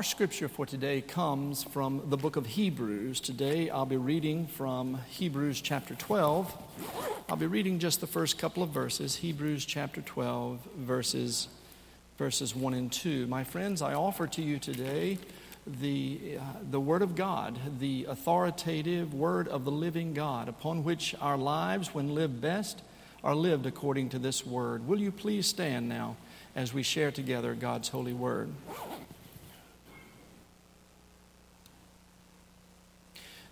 Our 0.00 0.04
scripture 0.04 0.48
for 0.48 0.64
today 0.64 1.02
comes 1.02 1.62
from 1.62 2.08
the 2.08 2.16
book 2.16 2.36
of 2.36 2.46
Hebrews. 2.46 3.20
Today 3.20 3.68
I'll 3.68 3.84
be 3.84 3.98
reading 3.98 4.46
from 4.46 4.98
Hebrews 5.10 5.60
chapter 5.60 5.94
12. 5.94 6.56
I'll 7.28 7.36
be 7.36 7.44
reading 7.44 7.78
just 7.78 8.00
the 8.00 8.06
first 8.06 8.38
couple 8.38 8.62
of 8.62 8.70
verses, 8.70 9.16
Hebrews 9.16 9.66
chapter 9.66 10.00
12, 10.00 10.60
verses, 10.78 11.48
verses 12.16 12.56
1 12.56 12.72
and 12.72 12.90
2. 12.90 13.26
My 13.26 13.44
friends, 13.44 13.82
I 13.82 13.92
offer 13.92 14.26
to 14.28 14.40
you 14.40 14.58
today 14.58 15.18
the, 15.66 16.38
uh, 16.40 16.44
the 16.70 16.80
Word 16.80 17.02
of 17.02 17.14
God, 17.14 17.58
the 17.78 18.06
authoritative 18.08 19.12
Word 19.12 19.48
of 19.48 19.66
the 19.66 19.70
living 19.70 20.14
God, 20.14 20.48
upon 20.48 20.82
which 20.82 21.14
our 21.20 21.36
lives, 21.36 21.94
when 21.94 22.14
lived 22.14 22.40
best, 22.40 22.80
are 23.22 23.34
lived 23.34 23.66
according 23.66 24.08
to 24.08 24.18
this 24.18 24.46
Word. 24.46 24.88
Will 24.88 24.98
you 24.98 25.12
please 25.12 25.46
stand 25.46 25.90
now 25.90 26.16
as 26.56 26.72
we 26.72 26.82
share 26.82 27.10
together 27.10 27.54
God's 27.54 27.90
holy 27.90 28.14
Word? 28.14 28.48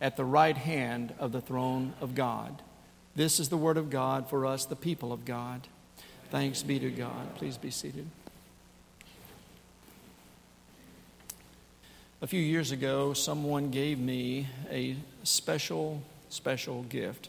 at 0.00 0.16
the 0.16 0.24
right 0.24 0.56
hand 0.56 1.14
of 1.18 1.32
the 1.32 1.40
throne 1.40 1.92
of 2.00 2.14
God. 2.14 2.62
This 3.16 3.40
is 3.40 3.48
the 3.48 3.56
word 3.56 3.76
of 3.76 3.90
God 3.90 4.30
for 4.30 4.46
us, 4.46 4.64
the 4.64 4.76
people 4.76 5.12
of 5.12 5.24
God. 5.24 5.66
Thanks 6.30 6.62
be 6.62 6.78
to 6.78 6.90
God. 6.90 7.34
Please 7.36 7.56
be 7.56 7.70
seated. 7.70 8.06
A 12.20 12.26
few 12.26 12.40
years 12.40 12.72
ago, 12.72 13.12
someone 13.12 13.70
gave 13.70 13.98
me 13.98 14.48
a 14.70 14.96
special, 15.22 16.02
special 16.28 16.82
gift. 16.84 17.28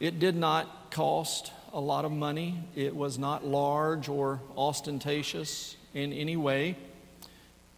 It 0.00 0.18
did 0.18 0.34
not 0.34 0.90
cost 0.90 1.52
a 1.72 1.80
lot 1.80 2.04
of 2.04 2.12
money, 2.12 2.62
it 2.76 2.94
was 2.94 3.18
not 3.18 3.44
large 3.44 4.08
or 4.08 4.40
ostentatious 4.56 5.76
in 5.92 6.12
any 6.12 6.36
way. 6.36 6.76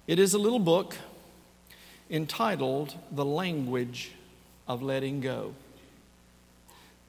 It 0.06 0.18
is 0.18 0.34
a 0.34 0.38
little 0.38 0.58
book 0.58 0.96
entitled 2.10 2.94
The 3.10 3.24
Language 3.24 4.12
of 4.68 4.82
Letting 4.82 5.20
Go. 5.20 5.54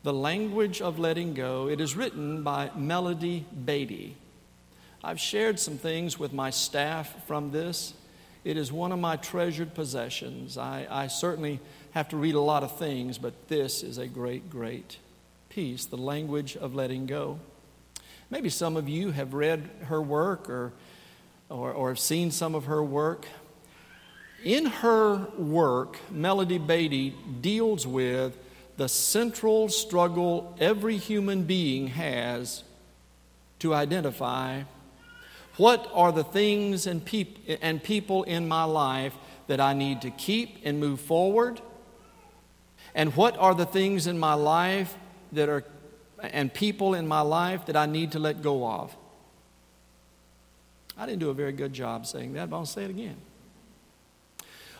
The 0.03 0.13
Language 0.13 0.81
of 0.81 0.99
Letting 0.99 1.33
Go. 1.33 1.67
It 1.67 1.81
is 1.81 1.95
written 1.95 2.43
by 2.43 2.71
Melody 2.75 3.45
Beattie. 3.65 4.15
I've 5.03 5.19
shared 5.19 5.59
some 5.59 5.77
things 5.77 6.17
with 6.17 6.33
my 6.33 6.49
staff 6.49 7.25
from 7.27 7.51
this. 7.51 7.93
It 8.43 8.57
is 8.57 8.71
one 8.71 8.91
of 8.91 8.99
my 8.99 9.17
treasured 9.17 9.73
possessions. 9.73 10.57
I, 10.57 10.87
I 10.89 11.07
certainly 11.07 11.59
have 11.91 12.09
to 12.09 12.17
read 12.17 12.35
a 12.35 12.41
lot 12.41 12.63
of 12.63 12.77
things, 12.77 13.17
but 13.17 13.47
this 13.47 13.83
is 13.83 13.97
a 13.97 14.07
great, 14.07 14.49
great 14.49 14.97
piece 15.49 15.85
The 15.85 15.97
Language 15.97 16.55
of 16.55 16.73
Letting 16.73 17.05
Go. 17.05 17.39
Maybe 18.29 18.49
some 18.49 18.75
of 18.75 18.89
you 18.89 19.11
have 19.11 19.33
read 19.33 19.69
her 19.85 20.01
work 20.01 20.49
or, 20.49 20.73
or, 21.49 21.71
or 21.71 21.89
have 21.89 21.99
seen 21.99 22.31
some 22.31 22.55
of 22.55 22.65
her 22.65 22.83
work. 22.83 23.25
In 24.43 24.65
her 24.65 25.27
work, 25.37 25.97
Melody 26.11 26.57
Beattie 26.57 27.15
deals 27.41 27.87
with 27.87 28.37
the 28.77 28.87
central 28.87 29.69
struggle 29.69 30.55
every 30.59 30.97
human 30.97 31.43
being 31.43 31.87
has 31.87 32.63
to 33.59 33.73
identify 33.73 34.61
what 35.57 35.89
are 35.93 36.11
the 36.11 36.23
things 36.23 36.85
and, 36.85 37.03
peop- 37.03 37.39
and 37.61 37.81
people 37.81 38.23
in 38.23 38.47
my 38.47 38.63
life 38.63 39.13
that 39.47 39.59
I 39.59 39.73
need 39.73 40.01
to 40.03 40.11
keep 40.11 40.59
and 40.63 40.79
move 40.79 41.01
forward? 41.01 41.59
And 42.93 43.15
what 43.15 43.37
are 43.37 43.55
the 43.55 43.65
things 43.65 44.05
in 44.05 44.19
my 44.19 44.35
life 44.35 44.95
that 45.31 45.49
are, 45.49 45.63
and 46.21 46.53
people 46.53 46.93
in 46.93 47.07
my 47.07 47.21
life 47.21 47.65
that 47.65 47.75
I 47.75 47.87
need 47.87 48.11
to 48.11 48.19
let 48.19 48.43
go 48.43 48.67
of? 48.67 48.95
I 50.95 51.07
didn't 51.07 51.19
do 51.19 51.29
a 51.31 51.33
very 51.33 51.51
good 51.51 51.73
job 51.73 52.05
saying 52.05 52.33
that, 52.33 52.51
but 52.51 52.57
I'll 52.57 52.65
say 52.65 52.83
it 52.83 52.91
again. 52.91 53.17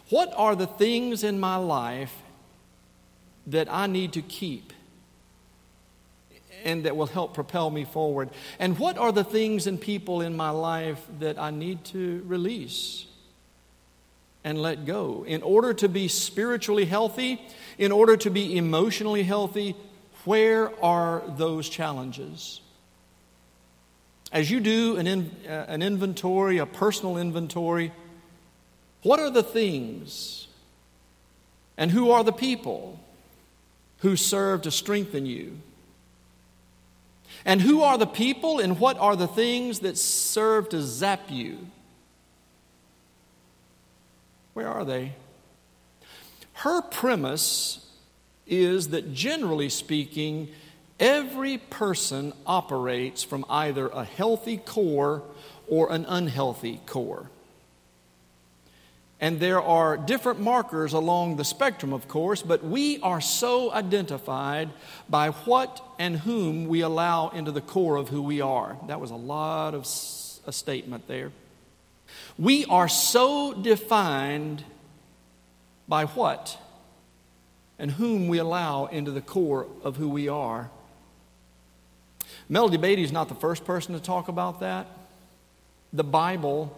What 0.09 0.33
are 0.35 0.55
the 0.55 0.67
things 0.67 1.23
in 1.23 1.39
my 1.39 1.57
life 1.57 2.15
that 3.47 3.71
I 3.71 3.87
need 3.87 4.13
to 4.13 4.21
keep 4.21 4.73
and 6.63 6.83
that 6.83 6.95
will 6.95 7.07
help 7.07 7.33
propel 7.33 7.69
me 7.69 7.85
forward? 7.85 8.29
And 8.59 8.79
what 8.79 8.97
are 8.97 9.11
the 9.11 9.23
things 9.23 9.67
and 9.67 9.79
people 9.79 10.21
in 10.21 10.35
my 10.35 10.49
life 10.49 11.05
that 11.19 11.37
I 11.37 11.51
need 11.51 11.83
to 11.85 12.23
release 12.25 13.05
and 14.43 14.61
let 14.61 14.85
go 14.85 15.25
in 15.27 15.41
order 15.41 15.73
to 15.73 15.89
be 15.89 16.07
spiritually 16.07 16.85
healthy, 16.85 17.41
in 17.77 17.91
order 17.91 18.15
to 18.17 18.29
be 18.29 18.57
emotionally 18.57 19.23
healthy? 19.23 19.75
Where 20.23 20.71
are 20.83 21.21
those 21.37 21.67
challenges? 21.67 22.61
As 24.31 24.51
you 24.51 24.59
do 24.59 24.97
an, 24.97 25.07
in, 25.07 25.31
uh, 25.47 25.65
an 25.67 25.81
inventory, 25.81 26.57
a 26.57 26.65
personal 26.65 27.17
inventory, 27.17 27.93
what 29.03 29.19
are 29.19 29.29
the 29.29 29.43
things 29.43 30.47
and 31.77 31.91
who 31.91 32.11
are 32.11 32.23
the 32.23 32.33
people 32.33 32.99
who 33.99 34.15
serve 34.15 34.63
to 34.63 34.71
strengthen 34.71 35.25
you? 35.25 35.57
And 37.45 37.61
who 37.61 37.81
are 37.81 37.97
the 37.97 38.07
people 38.07 38.59
and 38.59 38.79
what 38.79 38.97
are 38.97 39.15
the 39.15 39.27
things 39.27 39.79
that 39.79 39.97
serve 39.97 40.69
to 40.69 40.81
zap 40.81 41.29
you? 41.29 41.67
Where 44.53 44.67
are 44.67 44.83
they? 44.83 45.13
Her 46.53 46.81
premise 46.81 47.85
is 48.47 48.89
that 48.89 49.13
generally 49.13 49.69
speaking, 49.69 50.49
every 50.99 51.57
person 51.57 52.33
operates 52.45 53.23
from 53.23 53.45
either 53.49 53.87
a 53.89 54.03
healthy 54.03 54.57
core 54.57 55.21
or 55.67 55.91
an 55.91 56.05
unhealthy 56.07 56.81
core. 56.85 57.29
And 59.19 59.39
there 59.39 59.61
are 59.61 59.97
different 59.97 60.39
markers 60.39 60.93
along 60.93 61.37
the 61.37 61.43
spectrum, 61.43 61.91
of 61.91 62.07
course, 62.07 62.43
but 62.43 62.63
we 62.63 62.99
are 63.01 63.19
so 63.19 63.71
identified 63.71 64.69
by 65.09 65.29
what 65.29 65.83
and 65.97 66.17
whom 66.17 66.67
we 66.67 66.81
allow 66.81 67.29
into 67.29 67.51
the 67.51 67.61
core 67.61 67.95
of 67.95 68.09
who 68.09 68.21
we 68.21 68.41
are. 68.41 68.77
That 68.87 69.01
was 69.01 69.09
a 69.09 69.15
lot 69.15 69.73
of 69.73 69.83
a 70.45 70.51
statement 70.51 71.07
there. 71.07 71.31
We 72.37 72.65
are 72.65 72.87
so 72.87 73.53
defined 73.53 74.63
by 75.87 76.05
what 76.05 76.57
and 77.79 77.91
whom 77.91 78.27
we 78.27 78.37
allow 78.37 78.85
into 78.85 79.11
the 79.11 79.21
core 79.21 79.67
of 79.83 79.97
who 79.97 80.09
we 80.09 80.27
are. 80.29 80.69
Melody 82.49 82.77
Beattie 82.77 83.03
is 83.03 83.11
not 83.11 83.29
the 83.29 83.35
first 83.35 83.65
person 83.65 83.93
to 83.93 83.99
talk 83.99 84.27
about 84.27 84.59
that. 84.59 84.87
The 85.91 86.03
Bible 86.03 86.77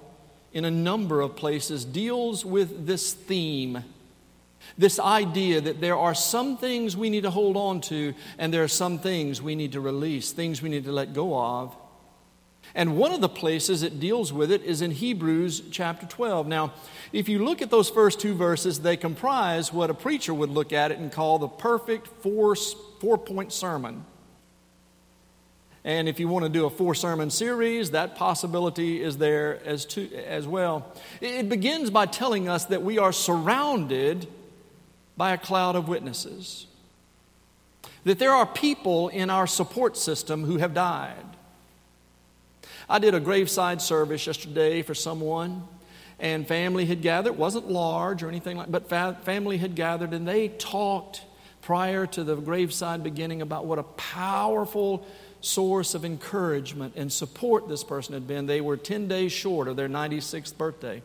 in 0.54 0.66
a 0.66 0.72
number 0.72 1.22
of 1.22 1.36
places 1.36 1.86
deals 1.86 2.44
with 2.44 2.86
this 2.86 3.14
theme. 3.14 3.84
This 4.78 5.00
idea 5.00 5.62
that 5.62 5.82
there 5.82 5.98
are 5.98 6.16
some 6.16 6.58
things 6.58 6.96
we 6.96 7.10
need 7.10 7.24
to 7.24 7.32
hold 7.32 7.58
on 7.58 7.82
to, 7.82 8.14
and 8.38 8.54
there 8.54 8.64
are 8.64 8.68
some 8.68 9.00
things 9.00 9.42
we 9.42 9.56
need 9.56 9.74
to 9.74 9.82
release, 9.82 10.32
things 10.32 10.62
we 10.62 10.70
need 10.70 10.86
to 10.86 10.92
let 10.92 11.14
go 11.14 11.38
of. 11.38 11.76
And 12.76 12.98
one 12.98 13.12
of 13.12 13.22
the 13.22 13.30
places 13.30 13.82
it 13.82 14.00
deals 14.00 14.32
with 14.32 14.52
it 14.52 14.64
is 14.64 14.82
in 14.82 14.92
Hebrews 14.92 15.64
chapter 15.72 16.06
12. 16.06 16.48
Now, 16.48 16.74
if 17.12 17.28
you 17.28 17.44
look 17.44 17.62
at 17.62 17.72
those 17.72 17.90
first 17.90 18.20
two 18.20 18.36
verses, 18.36 18.82
they 18.82 18.96
comprise 18.96 19.74
what 19.74 19.90
a 19.90 19.94
preacher 19.94 20.34
would 20.34 20.50
look 20.50 20.72
at 20.72 20.92
it 20.92 21.00
and 21.00 21.12
call 21.12 21.40
the 21.40 21.48
perfect 21.48 22.08
four, 22.22 22.56
four 22.56 23.18
point 23.18 23.52
sermon. 23.52 24.06
And 25.90 26.08
if 26.08 26.20
you 26.20 26.28
want 26.28 26.46
to 26.46 26.50
do 26.50 26.68
a 26.68 26.70
four 26.70 26.94
sermon 26.94 27.32
series, 27.32 27.90
that 27.92 28.14
possibility 28.16 29.02
is 29.02 29.18
there 29.18 29.60
as, 29.66 29.86
to, 29.86 30.08
as 30.18 30.48
well. 30.48 30.86
It 31.20 31.50
begins 31.50 31.90
by 31.90 32.06
telling 32.06 32.48
us 32.48 32.66
that 32.66 32.84
we 32.84 33.00
are 33.00 33.12
surrounded 33.12 34.28
by 35.18 35.32
a 35.34 35.38
cloud 35.40 35.76
of 35.76 35.88
witnesses, 35.88 36.68
that 38.04 38.20
there 38.20 38.30
are 38.30 38.46
people 38.46 39.10
in 39.10 39.32
our 39.32 39.48
support 39.48 39.98
system 39.98 40.44
who 40.44 40.58
have 40.58 40.76
died. 40.76 41.26
I 42.88 43.00
did 43.00 43.16
a 43.16 43.20
graveside 43.20 43.82
service 43.82 44.28
yesterday 44.28 44.84
for 44.84 44.94
someone, 44.94 45.64
and 46.20 46.48
family 46.48 46.86
had 46.86 47.02
gathered. 47.02 47.32
It 47.34 47.40
wasn't 47.40 47.68
large 47.68 48.22
or 48.22 48.28
anything 48.28 48.58
like 48.58 48.72
but 48.72 48.88
family 48.90 49.58
had 49.58 49.74
gathered, 49.74 50.14
and 50.14 50.28
they 50.28 50.50
talked 50.50 51.24
prior 51.64 52.06
to 52.06 52.24
the 52.24 52.36
graveside 52.36 53.04
beginning 53.04 53.42
about 53.42 53.66
what 53.66 53.80
a 53.80 53.84
powerful 53.84 55.04
source 55.42 55.94
of 55.94 56.04
encouragement 56.04 56.94
and 56.96 57.12
support 57.12 57.68
this 57.68 57.84
person 57.84 58.14
had 58.14 58.28
been. 58.28 58.46
They 58.46 58.62
were 58.62 58.78
10 58.78 59.08
days 59.08 59.32
short 59.32 59.68
of 59.68 59.76
their 59.76 59.90
96th 59.90 60.58
birthday. 60.58 61.02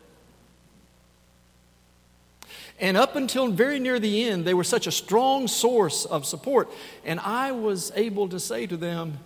And 2.79 2.97
up 2.97 3.15
until 3.15 3.47
very 3.47 3.79
near 3.79 3.99
the 3.99 4.25
end, 4.25 4.45
they 4.45 4.53
were 4.53 4.63
such 4.63 4.85
a 4.85 4.91
strong 4.91 5.47
source 5.47 6.05
of 6.05 6.25
support. 6.25 6.69
And 7.05 7.19
I 7.21 7.51
was 7.51 7.91
able 7.95 8.27
to 8.29 8.39
say 8.39 8.67
to 8.67 8.75
them, 8.75 9.19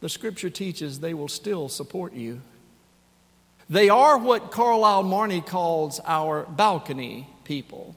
the 0.00 0.08
scripture 0.08 0.50
teaches 0.50 1.00
they 1.00 1.14
will 1.14 1.28
still 1.28 1.68
support 1.68 2.12
you. 2.12 2.42
They 3.68 3.88
are 3.88 4.18
what 4.18 4.50
Carlyle 4.50 5.02
Marney 5.02 5.40
calls 5.40 5.98
our 6.04 6.44
balcony 6.44 7.28
people. 7.44 7.96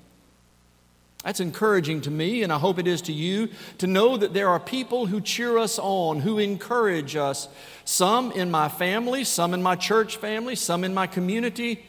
That's 1.23 1.39
encouraging 1.39 2.01
to 2.01 2.11
me, 2.11 2.43
and 2.43 2.53
I 2.53 2.57
hope 2.57 2.79
it 2.79 2.87
is 2.87 3.01
to 3.03 3.13
you, 3.13 3.49
to 3.79 3.87
know 3.87 4.17
that 4.17 4.33
there 4.33 4.49
are 4.49 4.59
people 4.59 5.07
who 5.07 5.19
cheer 5.19 5.57
us 5.57 5.79
on, 5.79 6.21
who 6.21 6.37
encourage 6.37 7.15
us. 7.15 7.49
Some 7.85 8.31
in 8.31 8.51
my 8.51 8.69
family, 8.69 9.23
some 9.23 9.53
in 9.53 9.61
my 9.61 9.75
church 9.75 10.17
family, 10.17 10.55
some 10.55 10.83
in 10.83 10.93
my 10.93 11.07
community, 11.07 11.83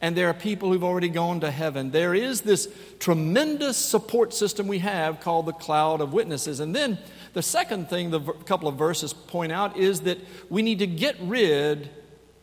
and 0.00 0.16
there 0.16 0.28
are 0.28 0.34
people 0.34 0.70
who've 0.70 0.84
already 0.84 1.08
gone 1.08 1.40
to 1.40 1.50
heaven. 1.50 1.90
There 1.90 2.14
is 2.14 2.42
this 2.42 2.68
tremendous 3.00 3.76
support 3.76 4.32
system 4.32 4.68
we 4.68 4.78
have 4.78 5.20
called 5.20 5.46
the 5.46 5.52
cloud 5.52 6.00
of 6.00 6.12
witnesses. 6.12 6.60
And 6.60 6.74
then 6.74 6.98
the 7.32 7.42
second 7.42 7.88
thing 7.88 8.10
the 8.10 8.20
couple 8.20 8.68
of 8.68 8.76
verses 8.76 9.12
point 9.12 9.50
out 9.50 9.76
is 9.76 10.02
that 10.02 10.18
we 10.48 10.62
need 10.62 10.78
to 10.78 10.86
get 10.86 11.16
rid 11.20 11.90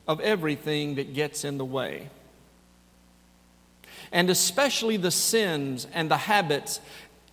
of 0.07 0.19
everything 0.19 0.95
that 0.95 1.13
gets 1.13 1.45
in 1.45 1.57
the 1.57 1.65
way. 1.65 2.09
And 4.15 4.29
especially 4.29 4.95
the 4.95 5.11
sins 5.11 5.87
and 5.93 6.09
the 6.09 6.15
habits 6.15 6.79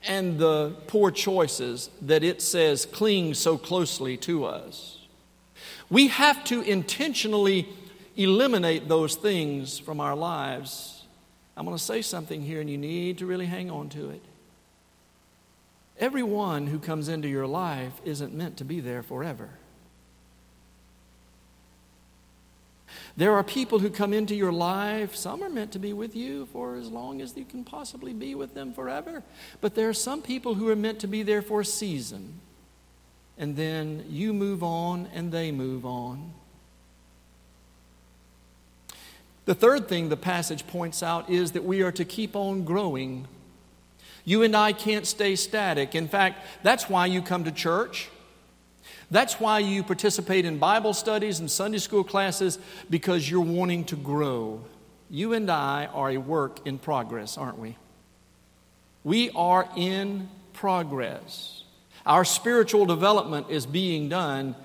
and 0.04 0.36
the 0.36 0.74
poor 0.88 1.12
choices 1.12 1.90
that 2.00 2.24
it 2.24 2.42
says 2.42 2.86
cling 2.86 3.34
so 3.34 3.56
closely 3.56 4.16
to 4.16 4.44
us. 4.44 4.98
We 5.88 6.08
have 6.08 6.42
to 6.46 6.60
intentionally 6.60 7.68
eliminate 8.16 8.88
those 8.88 9.14
things 9.14 9.78
from 9.78 10.00
our 10.00 10.16
lives. 10.16 11.04
I'm 11.56 11.66
going 11.66 11.76
to 11.76 11.82
say 11.82 12.02
something 12.02 12.42
here, 12.42 12.60
and 12.60 12.68
you 12.68 12.78
need 12.78 13.18
to 13.18 13.26
really 13.26 13.46
hang 13.46 13.70
on 13.70 13.88
to 13.90 14.10
it. 14.10 14.22
Everyone 16.00 16.66
who 16.66 16.80
comes 16.80 17.08
into 17.08 17.28
your 17.28 17.46
life 17.46 17.92
isn't 18.04 18.34
meant 18.34 18.56
to 18.56 18.64
be 18.64 18.80
there 18.80 19.04
forever. 19.04 19.50
There 23.16 23.34
are 23.34 23.44
people 23.44 23.78
who 23.78 23.90
come 23.90 24.12
into 24.12 24.34
your 24.34 24.52
life, 24.52 25.14
some 25.14 25.42
are 25.42 25.50
meant 25.50 25.72
to 25.72 25.78
be 25.78 25.92
with 25.92 26.16
you 26.16 26.46
for 26.46 26.76
as 26.76 26.88
long 26.88 27.20
as 27.20 27.36
you 27.36 27.44
can 27.44 27.64
possibly 27.64 28.12
be 28.12 28.34
with 28.34 28.54
them 28.54 28.72
forever. 28.72 29.22
But 29.60 29.74
there 29.74 29.88
are 29.88 29.94
some 29.94 30.22
people 30.22 30.54
who 30.54 30.68
are 30.68 30.76
meant 30.76 31.00
to 31.00 31.06
be 31.06 31.22
there 31.22 31.42
for 31.42 31.60
a 31.60 31.64
season. 31.64 32.40
And 33.36 33.56
then 33.56 34.06
you 34.08 34.32
move 34.32 34.62
on 34.62 35.08
and 35.14 35.30
they 35.30 35.52
move 35.52 35.84
on. 35.84 36.32
The 39.44 39.54
third 39.54 39.88
thing 39.88 40.08
the 40.08 40.16
passage 40.16 40.66
points 40.66 41.02
out 41.02 41.28
is 41.28 41.52
that 41.52 41.64
we 41.64 41.82
are 41.82 41.92
to 41.92 42.04
keep 42.04 42.36
on 42.36 42.64
growing 42.64 43.26
you 44.24 44.42
and 44.42 44.54
I 44.54 44.72
can't 44.72 45.06
stay 45.06 45.36
static. 45.36 45.94
In 45.94 46.08
fact, 46.08 46.44
that's 46.62 46.88
why 46.88 47.06
you 47.06 47.22
come 47.22 47.44
to 47.44 47.52
church. 47.52 48.08
That's 49.12 49.38
why 49.38 49.58
you 49.58 49.82
participate 49.82 50.46
in 50.46 50.56
Bible 50.56 50.94
studies 50.94 51.38
and 51.38 51.50
Sunday 51.50 51.76
school 51.76 52.02
classes 52.02 52.58
because 52.88 53.30
you're 53.30 53.42
wanting 53.42 53.84
to 53.84 53.96
grow. 53.96 54.64
You 55.10 55.34
and 55.34 55.50
I 55.50 55.84
are 55.84 56.10
a 56.10 56.16
work 56.16 56.66
in 56.66 56.78
progress, 56.78 57.36
aren't 57.36 57.58
we? 57.58 57.76
We 59.04 59.28
are 59.32 59.68
in 59.76 60.30
progress. 60.54 61.62
Our 62.06 62.24
spiritual 62.24 62.86
development 62.86 63.48
is 63.50 63.66
being 63.66 64.08
done 64.08 64.56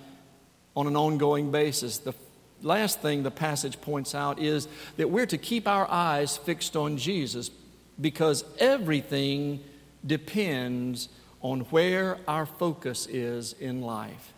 on 0.78 0.88
an 0.88 0.96
ongoing 0.96 1.52
basis. 1.52 1.98
The 1.98 2.16
last 2.62 3.02
thing 3.02 3.24
the 3.24 3.32
passage 3.32 3.82
points 3.82 4.16
out 4.16 4.40
is 4.40 4.70
that 4.96 5.10
we're 5.10 5.26
to 5.26 5.38
keep 5.38 5.68
our 5.68 5.92
eyes 5.92 6.38
fixed 6.38 6.78
on 6.78 6.96
Jesus 6.96 7.52
because 8.00 8.46
everything 8.60 9.62
depends 10.06 11.10
on 11.42 11.62
where 11.72 12.18
our 12.30 12.46
focus 12.46 13.08
is 13.08 13.52
in 13.60 13.82
life. 13.82 14.32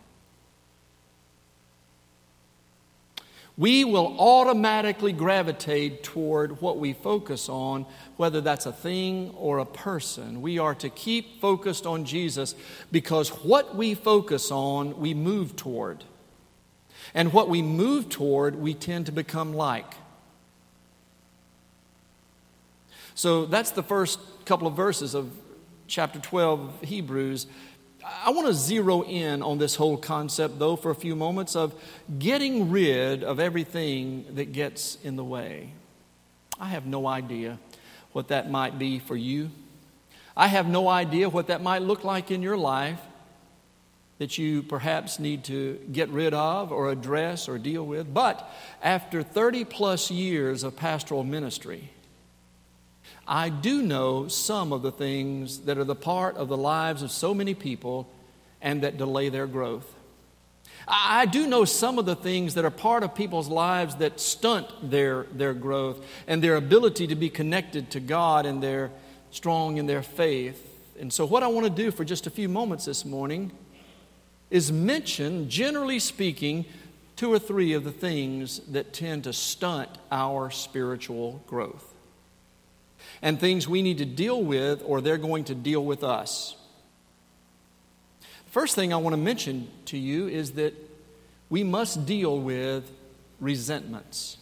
We 3.60 3.84
will 3.84 4.18
automatically 4.18 5.12
gravitate 5.12 6.02
toward 6.02 6.62
what 6.62 6.78
we 6.78 6.94
focus 6.94 7.50
on, 7.50 7.84
whether 8.16 8.40
that's 8.40 8.64
a 8.64 8.72
thing 8.72 9.34
or 9.36 9.58
a 9.58 9.66
person. 9.66 10.40
We 10.40 10.58
are 10.58 10.74
to 10.76 10.88
keep 10.88 11.42
focused 11.42 11.84
on 11.84 12.06
Jesus 12.06 12.54
because 12.90 13.28
what 13.28 13.76
we 13.76 13.92
focus 13.92 14.50
on, 14.50 14.98
we 14.98 15.12
move 15.12 15.56
toward. 15.56 16.04
And 17.12 17.34
what 17.34 17.50
we 17.50 17.60
move 17.60 18.08
toward, 18.08 18.56
we 18.56 18.72
tend 18.72 19.04
to 19.06 19.12
become 19.12 19.52
like. 19.52 19.92
So 23.14 23.44
that's 23.44 23.72
the 23.72 23.82
first 23.82 24.20
couple 24.46 24.68
of 24.68 24.74
verses 24.74 25.14
of 25.14 25.30
chapter 25.86 26.18
12 26.18 26.60
of 26.60 26.88
Hebrews. 26.88 27.46
I 28.04 28.30
want 28.30 28.46
to 28.46 28.54
zero 28.54 29.02
in 29.02 29.42
on 29.42 29.58
this 29.58 29.74
whole 29.74 29.96
concept, 29.96 30.58
though, 30.58 30.76
for 30.76 30.90
a 30.90 30.94
few 30.94 31.14
moments 31.14 31.54
of 31.54 31.74
getting 32.18 32.70
rid 32.70 33.22
of 33.22 33.40
everything 33.40 34.24
that 34.34 34.52
gets 34.52 34.96
in 35.02 35.16
the 35.16 35.24
way. 35.24 35.72
I 36.58 36.66
have 36.66 36.86
no 36.86 37.06
idea 37.06 37.58
what 38.12 38.28
that 38.28 38.50
might 38.50 38.78
be 38.78 38.98
for 38.98 39.16
you. 39.16 39.50
I 40.36 40.46
have 40.46 40.66
no 40.66 40.88
idea 40.88 41.28
what 41.28 41.48
that 41.48 41.62
might 41.62 41.82
look 41.82 42.04
like 42.04 42.30
in 42.30 42.42
your 42.42 42.56
life 42.56 43.00
that 44.18 44.36
you 44.36 44.62
perhaps 44.62 45.18
need 45.18 45.44
to 45.44 45.78
get 45.90 46.10
rid 46.10 46.34
of 46.34 46.72
or 46.72 46.90
address 46.90 47.48
or 47.48 47.58
deal 47.58 47.86
with. 47.86 48.12
But 48.12 48.48
after 48.82 49.22
30 49.22 49.64
plus 49.64 50.10
years 50.10 50.62
of 50.62 50.76
pastoral 50.76 51.24
ministry, 51.24 51.90
I 53.30 53.48
do 53.48 53.80
know 53.80 54.26
some 54.26 54.72
of 54.72 54.82
the 54.82 54.90
things 54.90 55.60
that 55.60 55.78
are 55.78 55.84
the 55.84 55.94
part 55.94 56.36
of 56.36 56.48
the 56.48 56.56
lives 56.56 57.00
of 57.04 57.12
so 57.12 57.32
many 57.32 57.54
people 57.54 58.10
and 58.60 58.82
that 58.82 58.98
delay 58.98 59.28
their 59.28 59.46
growth. 59.46 59.86
I 60.88 61.26
do 61.26 61.46
know 61.46 61.64
some 61.64 62.00
of 62.00 62.06
the 62.06 62.16
things 62.16 62.54
that 62.54 62.64
are 62.64 62.72
part 62.72 63.04
of 63.04 63.14
people's 63.14 63.46
lives 63.46 63.94
that 63.96 64.18
stunt 64.18 64.66
their, 64.82 65.26
their 65.32 65.54
growth 65.54 66.04
and 66.26 66.42
their 66.42 66.56
ability 66.56 67.06
to 67.06 67.14
be 67.14 67.30
connected 67.30 67.92
to 67.92 68.00
God 68.00 68.46
and 68.46 68.60
they're 68.60 68.90
strong 69.30 69.76
in 69.76 69.86
their 69.86 70.02
faith. 70.02 70.66
And 70.98 71.12
so, 71.12 71.24
what 71.24 71.44
I 71.44 71.46
want 71.46 71.66
to 71.66 71.70
do 71.72 71.92
for 71.92 72.04
just 72.04 72.26
a 72.26 72.30
few 72.30 72.48
moments 72.48 72.84
this 72.84 73.04
morning 73.04 73.52
is 74.50 74.72
mention, 74.72 75.48
generally 75.48 76.00
speaking, 76.00 76.64
two 77.14 77.32
or 77.32 77.38
three 77.38 77.74
of 77.74 77.84
the 77.84 77.92
things 77.92 78.58
that 78.72 78.92
tend 78.92 79.24
to 79.24 79.32
stunt 79.32 79.88
our 80.10 80.50
spiritual 80.50 81.44
growth 81.46 81.89
and 83.22 83.38
things 83.38 83.68
we 83.68 83.82
need 83.82 83.98
to 83.98 84.06
deal 84.06 84.42
with 84.42 84.82
or 84.84 85.00
they're 85.00 85.18
going 85.18 85.44
to 85.44 85.54
deal 85.54 85.84
with 85.84 86.02
us. 86.02 86.56
First 88.46 88.74
thing 88.74 88.92
I 88.92 88.96
want 88.96 89.12
to 89.12 89.20
mention 89.20 89.68
to 89.86 89.98
you 89.98 90.26
is 90.26 90.52
that 90.52 90.74
we 91.48 91.62
must 91.62 92.06
deal 92.06 92.38
with 92.38 92.90
resentments. 93.38 94.38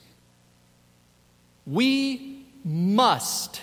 We 1.67 2.47
must, 2.65 3.61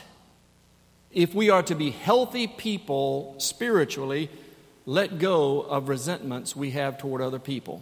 if 1.12 1.34
we 1.34 1.50
are 1.50 1.64
to 1.64 1.76
be 1.76 1.90
healthy 1.92 2.48
people 2.48 3.36
spiritually, 3.40 4.30
let 4.86 5.18
go 5.18 5.62
of 5.62 5.90
resentments 5.90 6.56
we 6.56 6.72
have 6.72 6.98
toward 6.98 7.22
other 7.22 7.40
people. 7.40 7.82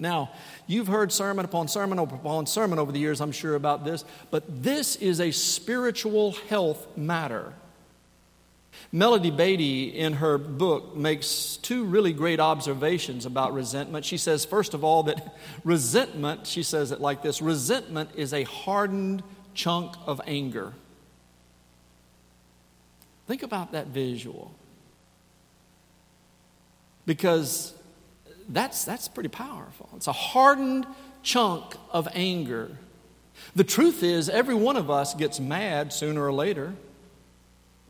Now, 0.00 0.30
you've 0.66 0.86
heard 0.86 1.12
sermon 1.12 1.44
upon 1.44 1.68
sermon 1.68 1.98
upon 1.98 2.46
sermon 2.46 2.78
over 2.78 2.90
the 2.90 2.98
years, 2.98 3.20
I'm 3.20 3.32
sure, 3.32 3.54
about 3.54 3.84
this, 3.84 4.04
but 4.30 4.62
this 4.62 4.96
is 4.96 5.20
a 5.20 5.30
spiritual 5.30 6.32
health 6.48 6.96
matter. 6.96 7.52
Melody 8.92 9.30
Beattie, 9.30 9.88
in 9.96 10.14
her 10.14 10.38
book, 10.38 10.96
makes 10.96 11.58
two 11.58 11.84
really 11.84 12.14
great 12.14 12.40
observations 12.40 13.26
about 13.26 13.52
resentment. 13.52 14.06
She 14.06 14.16
says, 14.16 14.44
first 14.44 14.72
of 14.72 14.82
all, 14.82 15.04
that 15.04 15.36
resentment, 15.64 16.46
she 16.46 16.62
says 16.62 16.90
it 16.90 17.00
like 17.00 17.22
this 17.22 17.42
resentment 17.42 18.10
is 18.16 18.32
a 18.32 18.44
hardened 18.44 19.22
chunk 19.54 19.94
of 20.06 20.20
anger. 20.26 20.72
Think 23.28 23.42
about 23.42 23.72
that 23.72 23.88
visual. 23.88 24.52
Because 27.06 27.74
that's, 28.50 28.84
that's 28.84 29.08
pretty 29.08 29.28
powerful. 29.28 29.88
It's 29.96 30.06
a 30.06 30.12
hardened 30.12 30.86
chunk 31.22 31.74
of 31.90 32.08
anger. 32.14 32.70
The 33.54 33.64
truth 33.64 34.02
is, 34.02 34.28
every 34.28 34.54
one 34.54 34.76
of 34.76 34.90
us 34.90 35.14
gets 35.14 35.40
mad 35.40 35.92
sooner 35.92 36.22
or 36.22 36.32
later. 36.32 36.74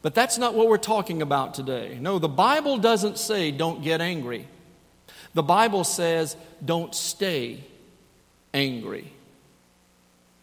But 0.03 0.15
that's 0.15 0.39
not 0.39 0.55
what 0.55 0.69
we're 0.69 0.79
talking 0.79 1.23
about 1.23 1.55
today. 1.55 1.99
No, 2.01 2.19
the 2.19 2.29
Bible 2.29 2.79
doesn't 2.79 3.19
say 3.19 3.51
don't 3.51 3.83
get 3.83 4.01
angry. 4.01 4.49
The 5.35 5.43
Bible 5.43 5.85
says 5.85 6.37
don't 6.65 6.95
stay 6.95 7.63
angry. 8.55 9.13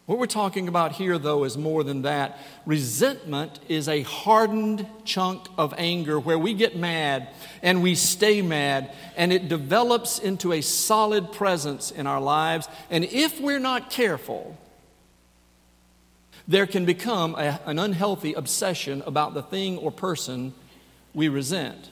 What 0.08 0.18
we're 0.18 0.24
talking 0.24 0.68
about 0.68 0.92
here, 0.92 1.18
though, 1.18 1.44
is 1.44 1.58
more 1.58 1.84
than 1.84 2.00
that. 2.00 2.38
Resentment 2.64 3.60
is 3.68 3.90
a 3.90 4.00
hardened 4.04 4.86
chunk 5.04 5.46
of 5.58 5.74
anger 5.76 6.18
where 6.18 6.38
we 6.38 6.54
get 6.54 6.74
mad 6.74 7.28
and 7.60 7.82
we 7.82 7.94
stay 7.94 8.40
mad, 8.40 8.90
and 9.18 9.34
it 9.34 9.48
develops 9.48 10.18
into 10.18 10.54
a 10.54 10.62
solid 10.62 11.30
presence 11.30 11.90
in 11.90 12.06
our 12.06 12.22
lives. 12.22 12.68
And 12.88 13.04
if 13.04 13.38
we're 13.38 13.58
not 13.58 13.90
careful, 13.90 14.56
there 16.46 16.66
can 16.66 16.86
become 16.86 17.34
a, 17.34 17.60
an 17.66 17.78
unhealthy 17.78 18.32
obsession 18.32 19.02
about 19.04 19.34
the 19.34 19.42
thing 19.42 19.76
or 19.76 19.90
person 19.92 20.54
we 21.12 21.28
resent. 21.28 21.90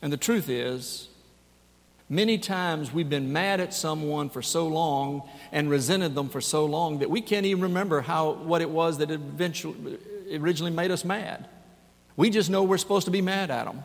And 0.00 0.10
the 0.10 0.16
truth 0.16 0.48
is, 0.48 1.10
many 2.08 2.38
times 2.38 2.92
we've 2.92 3.08
been 3.08 3.32
mad 3.32 3.60
at 3.60 3.72
someone 3.72 4.28
for 4.28 4.42
so 4.42 4.66
long 4.66 5.28
and 5.52 5.70
resented 5.70 6.14
them 6.14 6.28
for 6.28 6.40
so 6.40 6.66
long 6.66 6.98
that 6.98 7.10
we 7.10 7.20
can't 7.20 7.46
even 7.46 7.62
remember 7.62 8.00
how, 8.00 8.32
what 8.32 8.60
it 8.60 8.70
was 8.70 8.98
that 8.98 9.10
eventually, 9.10 9.98
originally 10.32 10.72
made 10.72 10.90
us 10.90 11.04
mad. 11.04 11.48
We 12.16 12.30
just 12.30 12.50
know 12.50 12.62
we're 12.62 12.78
supposed 12.78 13.06
to 13.06 13.10
be 13.10 13.22
mad 13.22 13.50
at 13.50 13.64
them. 13.64 13.84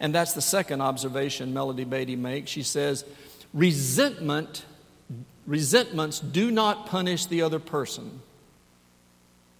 And 0.00 0.14
that's 0.14 0.32
the 0.32 0.42
second 0.42 0.80
observation 0.80 1.52
Melody 1.52 1.84
Beattie 1.84 2.16
makes. 2.16 2.50
She 2.50 2.62
says, 2.62 3.04
resentment, 3.52 4.64
resentments 5.46 6.20
do 6.20 6.50
not 6.50 6.86
punish 6.86 7.26
the 7.26 7.42
other 7.42 7.58
person, 7.58 8.20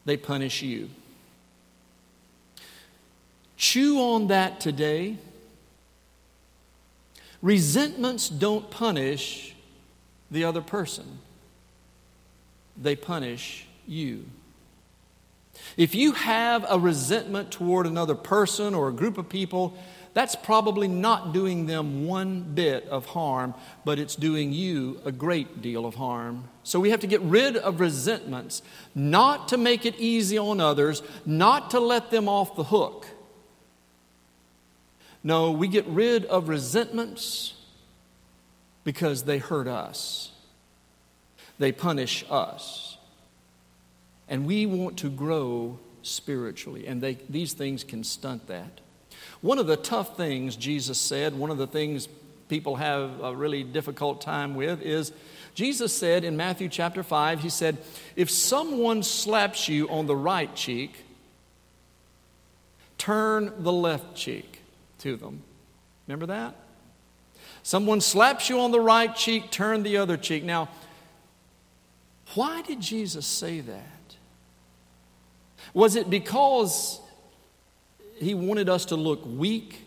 they 0.04 0.16
punish 0.16 0.62
you. 0.62 0.90
Chew 3.56 4.00
on 4.00 4.28
that 4.28 4.60
today. 4.60 5.18
Resentments 7.42 8.28
don't 8.28 8.70
punish 8.70 9.54
the 10.30 10.44
other 10.44 10.60
person, 10.60 11.20
they 12.76 12.96
punish 12.96 13.66
you. 13.86 14.24
If 15.76 15.94
you 15.94 16.12
have 16.12 16.64
a 16.68 16.78
resentment 16.78 17.50
toward 17.50 17.86
another 17.86 18.14
person 18.14 18.74
or 18.74 18.88
a 18.88 18.92
group 18.92 19.18
of 19.18 19.28
people, 19.28 19.76
that's 20.14 20.34
probably 20.34 20.88
not 20.88 21.32
doing 21.32 21.66
them 21.66 22.06
one 22.06 22.42
bit 22.42 22.88
of 22.88 23.06
harm, 23.06 23.54
but 23.84 23.98
it's 23.98 24.16
doing 24.16 24.52
you 24.52 25.00
a 25.04 25.12
great 25.12 25.62
deal 25.62 25.86
of 25.86 25.94
harm. 25.94 26.44
So 26.64 26.80
we 26.80 26.90
have 26.90 27.00
to 27.00 27.06
get 27.06 27.20
rid 27.20 27.56
of 27.56 27.80
resentments, 27.80 28.62
not 28.94 29.48
to 29.48 29.56
make 29.56 29.86
it 29.86 29.94
easy 29.98 30.38
on 30.38 30.60
others, 30.60 31.02
not 31.24 31.70
to 31.70 31.80
let 31.80 32.10
them 32.10 32.28
off 32.28 32.56
the 32.56 32.64
hook. 32.64 33.06
No, 35.22 35.50
we 35.50 35.68
get 35.68 35.86
rid 35.86 36.24
of 36.26 36.48
resentments 36.48 37.54
because 38.84 39.24
they 39.24 39.38
hurt 39.38 39.68
us, 39.68 40.30
they 41.58 41.72
punish 41.72 42.24
us. 42.30 42.96
And 44.30 44.46
we 44.46 44.66
want 44.66 44.98
to 44.98 45.08
grow 45.08 45.78
spiritually, 46.02 46.86
and 46.86 47.00
they, 47.00 47.18
these 47.30 47.54
things 47.54 47.82
can 47.82 48.04
stunt 48.04 48.46
that. 48.48 48.80
One 49.40 49.58
of 49.58 49.66
the 49.66 49.76
tough 49.76 50.16
things 50.16 50.54
Jesus 50.54 51.00
said, 51.00 51.34
one 51.34 51.50
of 51.50 51.56
the 51.56 51.66
things 51.66 52.08
people 52.48 52.76
have 52.76 53.20
a 53.20 53.34
really 53.34 53.62
difficult 53.62 54.20
time 54.20 54.54
with 54.54 54.82
is 54.82 55.12
Jesus 55.54 55.96
said 55.96 56.24
in 56.24 56.36
Matthew 56.36 56.68
chapter 56.68 57.02
5, 57.02 57.40
He 57.40 57.50
said, 57.50 57.78
If 58.16 58.30
someone 58.30 59.02
slaps 59.02 59.68
you 59.68 59.88
on 59.88 60.06
the 60.06 60.16
right 60.16 60.54
cheek, 60.54 61.04
turn 62.96 63.52
the 63.58 63.72
left 63.72 64.14
cheek 64.14 64.57
to 64.98 65.16
them. 65.16 65.42
Remember 66.06 66.26
that? 66.26 66.54
Someone 67.62 68.00
slaps 68.00 68.48
you 68.48 68.60
on 68.60 68.70
the 68.70 68.80
right 68.80 69.14
cheek, 69.14 69.50
turn 69.50 69.82
the 69.82 69.98
other 69.98 70.16
cheek. 70.16 70.44
Now, 70.44 70.68
why 72.34 72.62
did 72.62 72.80
Jesus 72.80 73.26
say 73.26 73.60
that? 73.60 74.16
Was 75.74 75.96
it 75.96 76.08
because 76.08 77.00
he 78.16 78.34
wanted 78.34 78.68
us 78.68 78.86
to 78.86 78.96
look 78.96 79.20
weak 79.24 79.82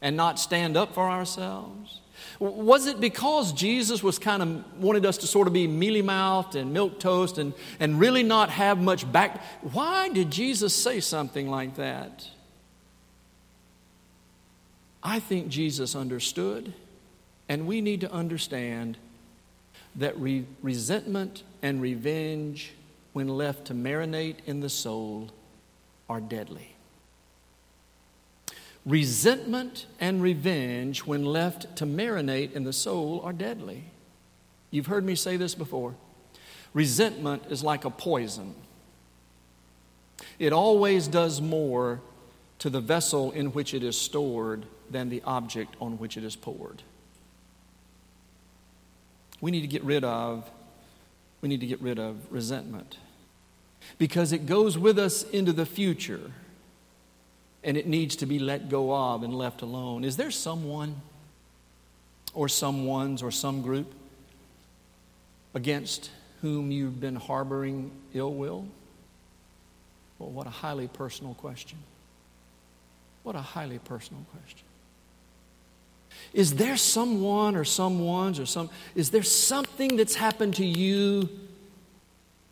and 0.00 0.16
not 0.16 0.38
stand 0.38 0.76
up 0.76 0.94
for 0.94 1.08
ourselves? 1.08 2.00
Was 2.38 2.86
it 2.86 3.00
because 3.00 3.52
Jesus 3.52 4.02
was 4.02 4.18
kind 4.18 4.42
of 4.42 4.80
wanted 4.82 5.04
us 5.04 5.18
to 5.18 5.26
sort 5.26 5.46
of 5.46 5.52
be 5.52 5.66
mealy 5.66 6.02
mouthed 6.02 6.54
and 6.54 6.72
milk 6.72 6.98
toast 6.98 7.38
and, 7.38 7.52
and 7.78 8.00
really 8.00 8.22
not 8.22 8.50
have 8.50 8.78
much 8.78 9.10
back? 9.10 9.42
Why 9.60 10.08
did 10.08 10.30
Jesus 10.30 10.74
say 10.74 11.00
something 11.00 11.50
like 11.50 11.76
that? 11.76 12.26
I 15.02 15.18
think 15.18 15.48
Jesus 15.48 15.94
understood, 15.94 16.72
and 17.48 17.66
we 17.66 17.80
need 17.80 18.02
to 18.02 18.12
understand 18.12 18.98
that 19.96 20.18
re- 20.18 20.44
resentment 20.62 21.42
and 21.62 21.80
revenge, 21.80 22.72
when 23.12 23.28
left 23.28 23.66
to 23.66 23.74
marinate 23.74 24.36
in 24.46 24.60
the 24.60 24.68
soul, 24.68 25.30
are 26.08 26.20
deadly. 26.20 26.76
Resentment 28.86 29.86
and 29.98 30.22
revenge, 30.22 31.00
when 31.00 31.24
left 31.24 31.76
to 31.76 31.86
marinate 31.86 32.52
in 32.52 32.64
the 32.64 32.72
soul, 32.72 33.20
are 33.24 33.32
deadly. 33.32 33.84
You've 34.70 34.86
heard 34.86 35.04
me 35.04 35.14
say 35.14 35.36
this 35.36 35.54
before. 35.54 35.94
Resentment 36.72 37.44
is 37.50 37.64
like 37.64 37.84
a 37.84 37.90
poison, 37.90 38.54
it 40.38 40.52
always 40.52 41.08
does 41.08 41.40
more 41.40 42.00
to 42.58 42.70
the 42.70 42.80
vessel 42.80 43.32
in 43.32 43.52
which 43.52 43.74
it 43.74 43.82
is 43.82 43.98
stored 43.98 44.66
than 44.90 45.08
the 45.08 45.22
object 45.24 45.74
on 45.80 45.98
which 45.98 46.16
it 46.16 46.24
is 46.24 46.36
poured. 46.36 46.82
We 49.40 49.50
need 49.50 49.62
to 49.62 49.66
get 49.66 49.82
rid 49.84 50.04
of 50.04 50.50
we 51.40 51.48
need 51.48 51.60
to 51.60 51.66
get 51.66 51.80
rid 51.80 51.98
of 51.98 52.30
resentment 52.30 52.98
because 53.96 54.30
it 54.32 54.44
goes 54.44 54.76
with 54.76 54.98
us 54.98 55.22
into 55.22 55.54
the 55.54 55.64
future 55.64 56.32
and 57.64 57.76
it 57.76 57.86
needs 57.86 58.16
to 58.16 58.26
be 58.26 58.38
let 58.38 58.68
go 58.68 58.94
of 58.94 59.22
and 59.22 59.34
left 59.34 59.62
alone. 59.62 60.04
Is 60.04 60.16
there 60.16 60.30
someone 60.30 61.00
or 62.34 62.48
someone's 62.48 63.22
or 63.22 63.30
some 63.30 63.62
group 63.62 63.92
against 65.54 66.10
whom 66.42 66.70
you've 66.70 67.00
been 67.00 67.16
harboring 67.16 67.90
ill 68.14 68.32
will? 68.32 68.66
Well, 70.18 70.30
what 70.30 70.46
a 70.46 70.50
highly 70.50 70.88
personal 70.88 71.34
question. 71.34 71.78
What 73.22 73.34
a 73.34 73.40
highly 73.40 73.78
personal 73.78 74.24
question. 74.32 74.66
Is 76.32 76.54
there 76.54 76.76
someone 76.76 77.56
or 77.56 77.64
someone's 77.64 78.38
or 78.38 78.46
some, 78.46 78.70
is 78.94 79.10
there 79.10 79.22
something 79.22 79.96
that's 79.96 80.14
happened 80.14 80.54
to 80.56 80.64
you 80.64 81.28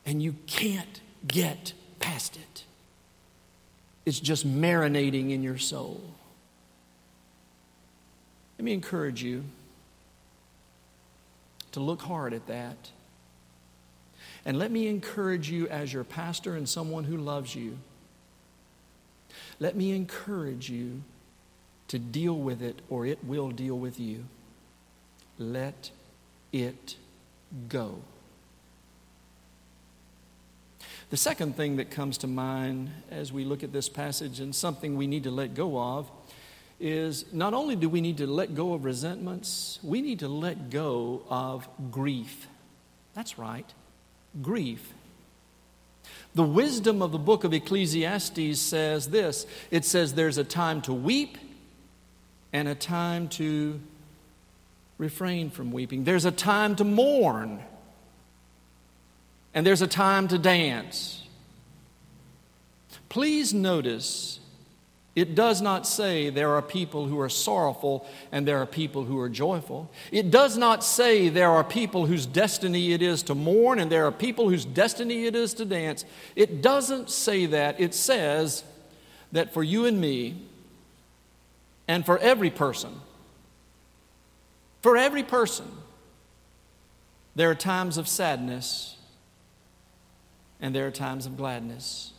and 0.04 0.22
you 0.22 0.34
can't 0.46 1.00
get 1.26 1.72
past 2.00 2.36
it? 2.36 2.64
It's 4.04 4.20
just 4.20 4.46
marinating 4.46 5.30
in 5.30 5.42
your 5.42 5.58
soul. 5.58 6.02
Let 8.58 8.64
me 8.64 8.72
encourage 8.72 9.22
you 9.22 9.44
to 11.72 11.80
look 11.80 12.02
hard 12.02 12.32
at 12.34 12.46
that. 12.46 12.90
And 14.44 14.58
let 14.58 14.70
me 14.70 14.88
encourage 14.88 15.50
you 15.50 15.68
as 15.68 15.92
your 15.92 16.04
pastor 16.04 16.56
and 16.56 16.68
someone 16.68 17.04
who 17.04 17.18
loves 17.18 17.54
you. 17.54 17.78
Let 19.60 19.76
me 19.76 19.92
encourage 19.92 20.70
you 20.70 21.02
to 21.88 21.98
deal 21.98 22.34
with 22.34 22.62
it 22.62 22.80
or 22.88 23.06
it 23.06 23.24
will 23.24 23.50
deal 23.50 23.78
with 23.78 23.98
you. 23.98 24.24
Let 25.38 25.90
it 26.52 26.96
go. 27.68 28.00
The 31.10 31.16
second 31.16 31.56
thing 31.56 31.76
that 31.76 31.90
comes 31.90 32.18
to 32.18 32.26
mind 32.26 32.90
as 33.10 33.32
we 33.32 33.44
look 33.44 33.62
at 33.62 33.72
this 33.72 33.88
passage 33.88 34.40
and 34.40 34.54
something 34.54 34.96
we 34.96 35.06
need 35.06 35.24
to 35.24 35.30
let 35.30 35.54
go 35.54 35.78
of 35.78 36.10
is 36.80 37.24
not 37.32 37.54
only 37.54 37.76
do 37.76 37.88
we 37.88 38.00
need 38.00 38.18
to 38.18 38.26
let 38.26 38.54
go 38.54 38.74
of 38.74 38.84
resentments, 38.84 39.78
we 39.82 40.02
need 40.02 40.18
to 40.18 40.28
let 40.28 40.70
go 40.70 41.22
of 41.30 41.66
grief. 41.90 42.46
That's 43.14 43.38
right, 43.38 43.66
grief. 44.42 44.92
The 46.34 46.44
wisdom 46.44 47.02
of 47.02 47.10
the 47.10 47.18
book 47.18 47.42
of 47.42 47.52
Ecclesiastes 47.52 48.60
says 48.60 49.08
this 49.08 49.46
it 49.70 49.84
says 49.84 50.14
there's 50.14 50.38
a 50.38 50.44
time 50.44 50.82
to 50.82 50.92
weep 50.92 51.38
and 52.52 52.68
a 52.68 52.74
time 52.74 53.28
to 53.28 53.80
refrain 54.98 55.50
from 55.50 55.70
weeping. 55.70 56.04
There's 56.04 56.24
a 56.24 56.30
time 56.30 56.76
to 56.76 56.84
mourn, 56.84 57.60
and 59.54 59.66
there's 59.66 59.82
a 59.82 59.86
time 59.86 60.28
to 60.28 60.38
dance. 60.38 61.22
Please 63.08 63.54
notice 63.54 64.40
it 65.18 65.34
does 65.34 65.60
not 65.60 65.84
say 65.84 66.30
there 66.30 66.52
are 66.54 66.62
people 66.62 67.06
who 67.06 67.18
are 67.18 67.28
sorrowful 67.28 68.06
and 68.30 68.46
there 68.46 68.58
are 68.58 68.66
people 68.66 69.02
who 69.02 69.18
are 69.18 69.28
joyful. 69.28 69.90
It 70.12 70.30
does 70.30 70.56
not 70.56 70.84
say 70.84 71.28
there 71.28 71.50
are 71.50 71.64
people 71.64 72.06
whose 72.06 72.24
destiny 72.24 72.92
it 72.92 73.02
is 73.02 73.24
to 73.24 73.34
mourn 73.34 73.80
and 73.80 73.90
there 73.90 74.06
are 74.06 74.12
people 74.12 74.48
whose 74.48 74.64
destiny 74.64 75.24
it 75.26 75.34
is 75.34 75.54
to 75.54 75.64
dance. 75.64 76.04
It 76.36 76.62
doesn't 76.62 77.10
say 77.10 77.46
that. 77.46 77.80
It 77.80 77.94
says 77.94 78.62
that 79.32 79.52
for 79.52 79.64
you 79.64 79.86
and 79.86 80.00
me, 80.00 80.36
and 81.88 82.06
for 82.06 82.18
every 82.18 82.50
person. 82.50 83.00
For 84.82 84.96
every 84.96 85.24
person, 85.24 85.66
there 87.34 87.50
are 87.50 87.56
times 87.56 87.98
of 87.98 88.06
sadness 88.06 88.96
and 90.60 90.74
there 90.74 90.86
are 90.86 90.92
times 90.92 91.26
of 91.26 91.36
gladness. 91.36 92.12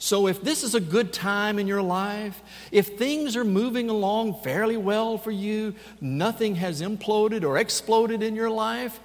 So, 0.00 0.28
if 0.28 0.42
this 0.42 0.62
is 0.62 0.76
a 0.76 0.80
good 0.80 1.12
time 1.12 1.58
in 1.58 1.66
your 1.66 1.82
life, 1.82 2.40
if 2.70 2.96
things 2.98 3.36
are 3.36 3.44
moving 3.44 3.90
along 3.90 4.42
fairly 4.42 4.76
well 4.76 5.18
for 5.18 5.32
you, 5.32 5.74
nothing 6.00 6.54
has 6.54 6.80
imploded 6.80 7.42
or 7.42 7.58
exploded 7.58 8.22
in 8.22 8.36
your 8.36 8.50
life, 8.50 9.00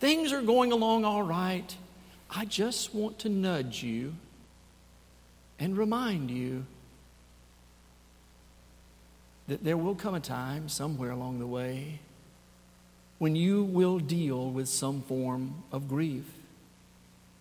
Things 0.00 0.32
are 0.32 0.40
going 0.40 0.72
along 0.72 1.04
all 1.04 1.22
right. 1.22 1.76
I 2.30 2.46
just 2.46 2.94
want 2.94 3.18
to 3.20 3.28
nudge 3.28 3.82
you 3.82 4.14
and 5.58 5.76
remind 5.76 6.30
you 6.30 6.64
that 9.50 9.64
there 9.64 9.76
will 9.76 9.96
come 9.96 10.14
a 10.14 10.20
time 10.20 10.68
somewhere 10.68 11.10
along 11.10 11.40
the 11.40 11.46
way 11.46 11.98
when 13.18 13.34
you 13.34 13.64
will 13.64 13.98
deal 13.98 14.48
with 14.48 14.68
some 14.68 15.02
form 15.02 15.64
of 15.72 15.88
grief. 15.88 16.22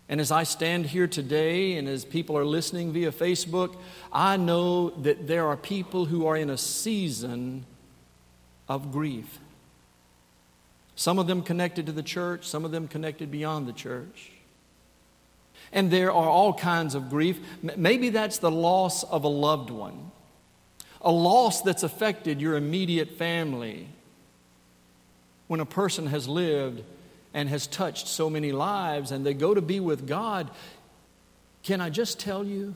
And 0.10 0.20
as 0.20 0.32
I 0.32 0.42
stand 0.42 0.88
here 0.88 1.06
today, 1.06 1.78
and 1.78 1.88
as 1.88 2.04
people 2.04 2.36
are 2.36 2.46
listening 2.46 2.92
via 2.94 3.12
Facebook, 3.12 3.78
I 4.12 4.38
know 4.38 4.90
that 4.90 5.28
there 5.28 5.46
are 5.46 5.56
people 5.56 6.06
who 6.06 6.26
are 6.26 6.36
in 6.36 6.50
a 6.50 6.58
season 6.58 7.64
of 8.68 8.92
grief. 8.92 9.38
Some 10.96 11.20
of 11.20 11.28
them 11.28 11.44
connected 11.44 11.86
to 11.86 11.92
the 11.92 12.02
church, 12.02 12.48
some 12.48 12.66
of 12.66 12.72
them 12.72 12.88
connected 12.88 13.30
beyond 13.30 13.68
the 13.68 13.74
church. 13.74 14.32
And 15.72 15.92
there 15.92 16.12
are 16.12 16.28
all 16.28 16.56
kinds 16.56 16.96
of 16.96 17.12
grief. 17.12 17.40
Maybe 17.62 18.10
that's 18.10 18.40
the 18.40 18.50
loss 18.50 19.04
of 19.04 19.24
a 19.26 19.30
loved 19.30 19.70
one, 19.70 20.10
a 21.02 21.12
loss 21.12 21.62
that's 21.62 21.84
affected 21.84 22.42
your 22.42 22.56
immediate 22.56 23.12
family. 23.12 23.88
When 25.48 25.60
a 25.60 25.66
person 25.66 26.08
has 26.08 26.28
lived 26.28 26.84
and 27.34 27.50
has 27.50 27.68
touched 27.68 28.08
so 28.08 28.30
many 28.30 28.52
lives 28.52 29.12
and 29.12 29.26
they 29.26 29.34
go 29.34 29.54
to 29.54 29.62
be 29.62 29.80
with 29.80 30.08
God, 30.08 30.50
can 31.64 31.82
I 31.82 31.90
just 31.90 32.20
tell 32.20 32.44
you? 32.44 32.76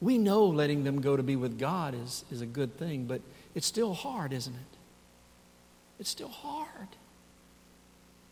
We 0.00 0.18
know 0.18 0.46
letting 0.46 0.84
them 0.84 1.00
go 1.00 1.16
to 1.16 1.22
be 1.22 1.36
with 1.36 1.58
God 1.58 1.94
is, 1.94 2.24
is 2.30 2.40
a 2.40 2.46
good 2.46 2.76
thing, 2.76 3.04
but 3.04 3.20
it's 3.54 3.66
still 3.66 3.94
hard, 3.94 4.32
isn't 4.32 4.54
it? 4.54 4.78
It's 6.00 6.10
still 6.10 6.28
hard 6.28 6.88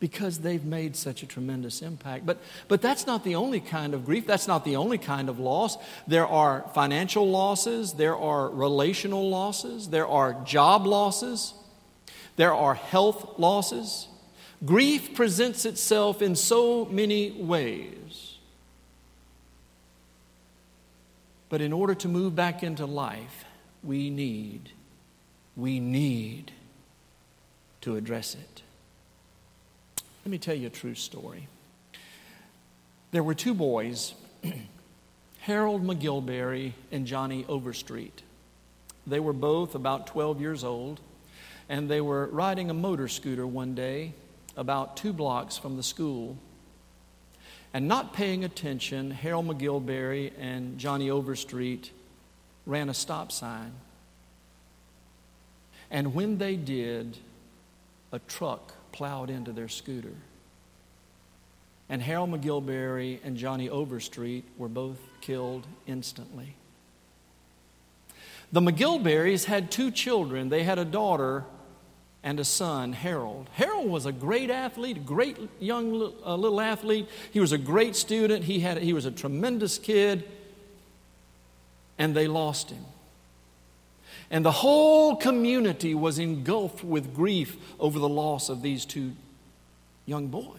because 0.00 0.38
they've 0.38 0.64
made 0.64 0.97
such 0.97 1.23
a 1.23 1.26
tremendous 1.26 1.83
impact. 1.83 2.25
But, 2.25 2.38
but 2.69 2.80
that's 2.80 3.07
not 3.07 3.23
the 3.23 3.37
only 3.37 3.61
kind 3.61 3.92
of 3.92 4.07
grief. 4.07 4.26
That's 4.26 4.49
not 4.49 4.64
the 4.64 4.76
only 4.76 4.97
kind 4.99 5.28
of 5.28 5.38
loss. 5.38 5.76
There 6.09 6.26
are 6.26 6.64
financial 6.75 7.28
losses, 7.28 7.92
there 7.92 8.16
are 8.16 8.49
relational 8.49 9.28
losses, 9.28 9.90
there 9.90 10.07
are 10.07 10.33
job 10.45 10.87
losses, 10.87 11.52
there 12.37 12.54
are 12.54 12.75
health 12.75 13.38
losses. 13.38 14.09
Grief 14.64 15.14
presents 15.14 15.66
itself 15.66 16.23
in 16.23 16.35
so 16.35 16.87
many 16.87 17.30
ways. 17.33 18.38
But 21.50 21.61
in 21.61 21.73
order 21.73 21.95
to 21.97 22.09
move 22.09 22.35
back 22.35 22.62
into 22.62 22.87
life, 22.87 23.45
we 23.83 24.09
need, 24.09 24.71
we 25.57 25.78
need 25.78 26.52
to 27.83 27.97
address 27.97 28.35
it. 28.35 28.60
Let 30.30 30.32
me 30.34 30.38
tell 30.38 30.54
you 30.54 30.68
a 30.68 30.70
true 30.70 30.94
story. 30.94 31.49
There 33.10 33.25
were 33.25 33.34
two 33.34 33.52
boys, 33.52 34.14
Harold 35.40 35.84
McGilberry 35.84 36.75
and 36.92 37.04
Johnny 37.04 37.44
Overstreet. 37.49 38.22
They 39.08 39.18
were 39.18 39.32
both 39.32 39.75
about 39.75 40.06
12 40.06 40.40
years 40.40 40.62
old, 40.62 41.00
and 41.68 41.90
they 41.90 42.00
were 42.00 42.26
riding 42.26 42.70
a 42.70 42.75
motor 42.75 43.08
scooter 43.08 43.44
one 43.44 43.75
day 43.75 44.12
about 44.56 44.96
two 44.96 45.12
blocks 45.12 45.58
from 45.58 45.76
the 45.76 45.82
school. 45.82 46.38
And 47.75 47.88
not 47.88 48.14
paying 48.14 48.44
attention, 48.44 49.10
Harold 49.10 49.49
McGilberry 49.49 50.30
and 50.38 50.78
Johnny 50.78 51.10
Overstreet 51.10 51.90
ran 52.66 52.88
a 52.88 52.94
stop 52.94 53.32
sign. 53.32 53.72
And 55.90 56.14
when 56.14 56.38
they 56.38 56.54
did, 56.54 57.18
a 58.12 58.20
truck 58.20 58.75
plowed 58.92 59.30
into 59.30 59.52
their 59.52 59.68
scooter. 59.68 60.14
And 61.88 62.00
Harold 62.00 62.30
McGilberry 62.30 63.18
and 63.25 63.37
Johnny 63.37 63.69
Overstreet 63.69 64.45
were 64.56 64.69
both 64.69 64.99
killed 65.21 65.67
instantly. 65.86 66.54
The 68.52 68.60
McGilberrys 68.60 69.45
had 69.45 69.71
two 69.71 69.91
children. 69.91 70.49
They 70.49 70.62
had 70.62 70.78
a 70.78 70.84
daughter 70.84 71.45
and 72.23 72.38
a 72.38 72.45
son, 72.45 72.93
Harold. 72.93 73.49
Harold 73.54 73.88
was 73.88 74.06
a 74.06 74.12
great 74.12 74.50
athlete, 74.50 74.99
a 74.99 75.00
great 75.00 75.38
young 75.58 76.12
uh, 76.25 76.36
little 76.36 76.60
athlete. 76.60 77.08
He 77.32 77.41
was 77.41 77.52
a 77.52 77.58
great 77.58 77.97
student. 77.97 78.45
He, 78.45 78.60
had, 78.60 78.78
he 78.78 78.93
was 78.93 79.06
a 79.06 79.10
tremendous 79.10 79.78
kid. 79.78 80.28
And 81.99 82.15
they 82.15 82.28
lost 82.28 82.71
him. 82.71 82.84
And 84.30 84.45
the 84.45 84.52
whole 84.52 85.16
community 85.16 85.95
was 85.95 86.19
engulfed 86.19 86.84
with 86.84 87.14
grief 87.14 87.56
over 87.80 87.99
the 87.99 88.08
loss 88.08 88.49
of 88.49 88.62
these 88.62 88.84
two 88.84 89.12
young 90.06 90.28
boys. 90.28 90.56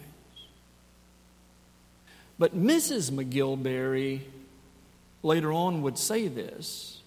But 2.38 2.56
Mrs. 2.56 3.10
McGilberry 3.10 4.20
later 5.22 5.52
on 5.52 5.82
would 5.82 5.96
say 5.96 6.28
this. 6.28 6.98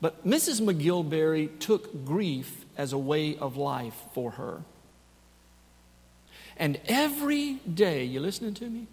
But 0.00 0.26
Mrs. 0.26 0.60
McGilberry 0.60 1.58
took 1.60 2.04
grief 2.04 2.66
as 2.76 2.92
a 2.92 2.98
way 2.98 3.36
of 3.36 3.56
life 3.56 3.96
for 4.12 4.32
her. 4.32 4.62
And 6.56 6.78
every 6.86 7.54
day, 7.54 8.04
you 8.04 8.20
listening 8.20 8.54
to 8.54 8.68
me? 8.68 8.86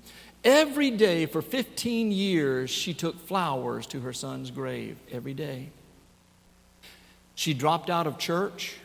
Every 0.44 0.90
day 0.90 1.26
for 1.26 1.42
15 1.42 2.12
years, 2.12 2.70
she 2.70 2.94
took 2.94 3.20
flowers 3.28 3.86
to 3.88 4.00
her 4.00 4.14
son's 4.14 4.52
grave. 4.52 4.98
Every 5.12 5.34
day. 5.34 5.70
She 7.42 7.56
dropped 7.56 7.90
out 7.90 8.06
of 8.06 8.20
church. 8.20 8.76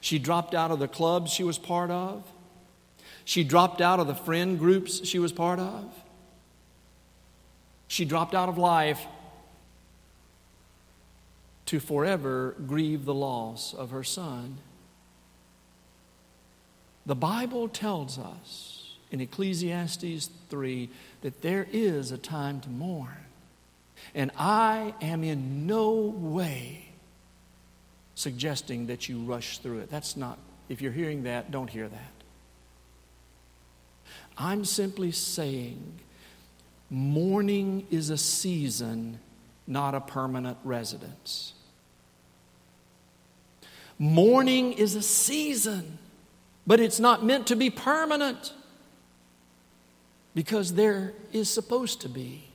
She 0.00 0.18
dropped 0.18 0.54
out 0.54 0.70
of 0.70 0.78
the 0.78 0.88
clubs 0.88 1.30
she 1.30 1.44
was 1.44 1.58
part 1.58 1.90
of. 1.90 2.24
She 3.26 3.44
dropped 3.44 3.82
out 3.82 4.00
of 4.00 4.06
the 4.06 4.14
friend 4.14 4.58
groups 4.58 5.06
she 5.06 5.18
was 5.18 5.30
part 5.30 5.58
of. 5.58 5.92
She 7.86 8.06
dropped 8.06 8.34
out 8.34 8.48
of 8.48 8.56
life 8.56 9.04
to 11.66 11.78
forever 11.78 12.54
grieve 12.66 13.04
the 13.04 13.12
loss 13.12 13.74
of 13.74 13.90
her 13.90 14.02
son. 14.02 14.56
The 17.04 17.14
Bible 17.14 17.68
tells 17.68 18.18
us 18.18 18.96
in 19.10 19.20
Ecclesiastes 19.20 20.30
3 20.48 20.88
that 21.20 21.42
there 21.42 21.66
is 21.70 22.10
a 22.10 22.16
time 22.16 22.62
to 22.62 22.70
mourn. 22.70 23.26
And 24.14 24.30
I 24.36 24.94
am 25.00 25.22
in 25.24 25.66
no 25.66 25.92
way 25.92 26.90
suggesting 28.14 28.86
that 28.86 29.08
you 29.08 29.18
rush 29.20 29.58
through 29.58 29.78
it. 29.78 29.90
That's 29.90 30.16
not, 30.16 30.38
if 30.68 30.82
you're 30.82 30.92
hearing 30.92 31.22
that, 31.22 31.50
don't 31.50 31.70
hear 31.70 31.88
that. 31.88 32.12
I'm 34.36 34.64
simply 34.64 35.12
saying 35.12 36.00
mourning 36.90 37.86
is 37.90 38.10
a 38.10 38.18
season, 38.18 39.20
not 39.66 39.94
a 39.94 40.00
permanent 40.00 40.58
residence. 40.64 41.52
Mourning 43.98 44.72
is 44.72 44.94
a 44.94 45.02
season, 45.02 45.98
but 46.66 46.80
it's 46.80 46.98
not 46.98 47.24
meant 47.24 47.46
to 47.48 47.56
be 47.56 47.70
permanent 47.70 48.54
because 50.34 50.74
there 50.74 51.12
is 51.32 51.50
supposed 51.50 52.00
to 52.00 52.08
be 52.08 52.49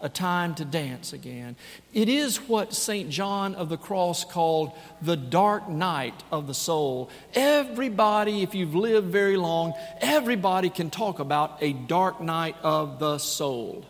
a 0.00 0.08
time 0.08 0.54
to 0.54 0.64
dance 0.64 1.12
again. 1.12 1.56
It 1.92 2.08
is 2.08 2.38
what 2.48 2.72
St. 2.72 3.10
John 3.10 3.54
of 3.54 3.68
the 3.68 3.76
Cross 3.76 4.24
called 4.24 4.72
the 5.02 5.16
dark 5.16 5.68
night 5.68 6.14
of 6.32 6.46
the 6.46 6.54
soul. 6.54 7.10
Everybody, 7.34 8.42
if 8.42 8.54
you've 8.54 8.74
lived 8.74 9.08
very 9.08 9.36
long, 9.36 9.74
everybody 10.00 10.70
can 10.70 10.90
talk 10.90 11.18
about 11.18 11.58
a 11.60 11.72
dark 11.72 12.20
night 12.20 12.56
of 12.62 12.98
the 12.98 13.18
soul. 13.18 13.84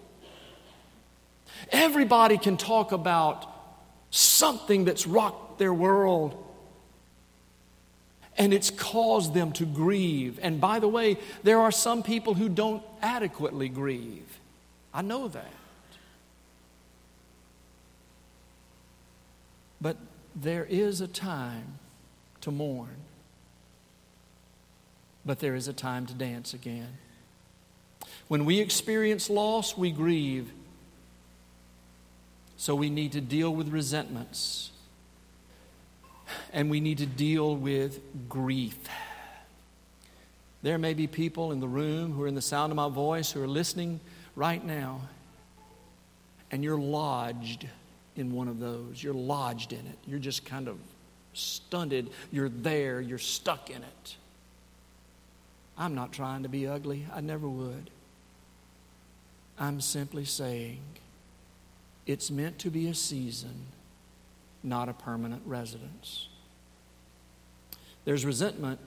Everybody 1.70 2.38
can 2.38 2.56
talk 2.56 2.90
about 2.92 3.46
something 4.10 4.84
that's 4.84 5.06
rocked 5.06 5.58
their 5.58 5.72
world 5.72 6.46
and 8.36 8.54
it's 8.54 8.70
caused 8.70 9.34
them 9.34 9.52
to 9.52 9.66
grieve. 9.66 10.38
And 10.42 10.60
by 10.60 10.78
the 10.78 10.88
way, 10.88 11.18
there 11.42 11.60
are 11.60 11.70
some 11.70 12.02
people 12.02 12.34
who 12.34 12.48
don't 12.48 12.82
adequately 13.02 13.68
grieve. 13.68 14.26
I 14.94 15.02
know 15.02 15.28
that. 15.28 15.59
But 19.80 19.96
there 20.34 20.64
is 20.64 21.00
a 21.00 21.08
time 21.08 21.78
to 22.42 22.50
mourn, 22.50 22.96
but 25.24 25.38
there 25.38 25.54
is 25.54 25.68
a 25.68 25.72
time 25.72 26.06
to 26.06 26.14
dance 26.14 26.54
again. 26.54 26.98
When 28.28 28.44
we 28.44 28.60
experience 28.60 29.28
loss, 29.28 29.76
we 29.76 29.90
grieve. 29.90 30.52
So 32.56 32.74
we 32.74 32.90
need 32.90 33.12
to 33.12 33.20
deal 33.20 33.54
with 33.54 33.68
resentments 33.68 34.70
and 36.52 36.70
we 36.70 36.80
need 36.80 36.98
to 36.98 37.06
deal 37.06 37.56
with 37.56 38.00
grief. 38.28 38.78
There 40.62 40.78
may 40.78 40.94
be 40.94 41.06
people 41.06 41.52
in 41.52 41.60
the 41.60 41.68
room 41.68 42.12
who 42.12 42.22
are 42.22 42.28
in 42.28 42.34
the 42.34 42.42
sound 42.42 42.70
of 42.70 42.76
my 42.76 42.88
voice 42.88 43.32
who 43.32 43.42
are 43.42 43.48
listening 43.48 44.00
right 44.36 44.62
now, 44.62 45.00
and 46.50 46.62
you're 46.62 46.78
lodged 46.78 47.66
in 48.20 48.32
one 48.32 48.46
of 48.46 48.60
those. 48.60 49.02
You're 49.02 49.14
lodged 49.14 49.72
in 49.72 49.80
it. 49.80 49.98
You're 50.06 50.20
just 50.20 50.44
kind 50.44 50.68
of 50.68 50.78
stunted. 51.32 52.10
You're 52.30 52.48
there, 52.48 53.00
you're 53.00 53.18
stuck 53.18 53.70
in 53.70 53.82
it. 53.82 54.16
I'm 55.76 55.94
not 55.94 56.12
trying 56.12 56.42
to 56.42 56.48
be 56.48 56.66
ugly, 56.66 57.06
I 57.12 57.20
never 57.20 57.48
would. 57.48 57.90
I'm 59.58 59.80
simply 59.80 60.24
saying 60.24 60.80
it's 62.06 62.30
meant 62.30 62.58
to 62.60 62.70
be 62.70 62.88
a 62.88 62.94
season, 62.94 63.66
not 64.62 64.88
a 64.88 64.92
permanent 64.92 65.42
residence. 65.46 66.28
There's 68.04 68.24
resentment 68.24 68.80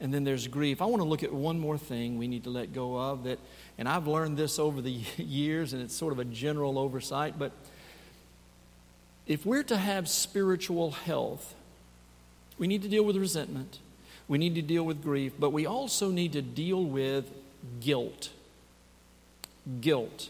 and 0.00 0.12
then 0.12 0.24
there's 0.24 0.46
grief. 0.46 0.82
I 0.82 0.84
want 0.84 1.00
to 1.00 1.08
look 1.08 1.22
at 1.22 1.32
one 1.32 1.58
more 1.58 1.78
thing 1.78 2.18
we 2.18 2.28
need 2.28 2.44
to 2.44 2.50
let 2.50 2.72
go 2.72 2.98
of 2.98 3.24
that, 3.24 3.38
and 3.78 3.88
I've 3.88 4.06
learned 4.06 4.36
this 4.36 4.58
over 4.58 4.82
the 4.82 4.90
years, 5.16 5.72
and 5.72 5.82
it's 5.82 5.94
sort 5.94 6.12
of 6.12 6.18
a 6.18 6.24
general 6.24 6.78
oversight, 6.78 7.38
but 7.38 7.52
if 9.26 9.44
we're 9.44 9.64
to 9.64 9.76
have 9.76 10.08
spiritual 10.08 10.92
health, 10.92 11.54
we 12.58 12.66
need 12.66 12.82
to 12.82 12.88
deal 12.88 13.04
with 13.04 13.16
resentment, 13.16 13.78
we 14.28 14.38
need 14.38 14.54
to 14.54 14.62
deal 14.62 14.84
with 14.84 15.02
grief, 15.02 15.32
but 15.38 15.50
we 15.50 15.66
also 15.66 16.10
need 16.10 16.32
to 16.32 16.42
deal 16.42 16.82
with 16.82 17.30
guilt. 17.80 18.30
Guilt. 19.80 20.28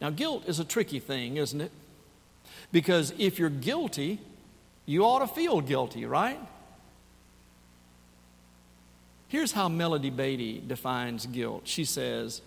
Now, 0.00 0.10
guilt 0.10 0.44
is 0.46 0.58
a 0.58 0.64
tricky 0.64 1.00
thing, 1.00 1.36
isn't 1.36 1.60
it? 1.60 1.72
Because 2.72 3.12
if 3.18 3.38
you're 3.38 3.50
guilty, 3.50 4.20
you 4.86 5.04
ought 5.04 5.20
to 5.20 5.26
feel 5.26 5.60
guilty, 5.60 6.06
right? 6.06 6.38
Here's 9.28 9.52
how 9.52 9.68
Melody 9.68 10.10
Beattie 10.10 10.62
defines 10.66 11.26
guilt. 11.26 11.62
She 11.64 11.84
says, 11.84 12.40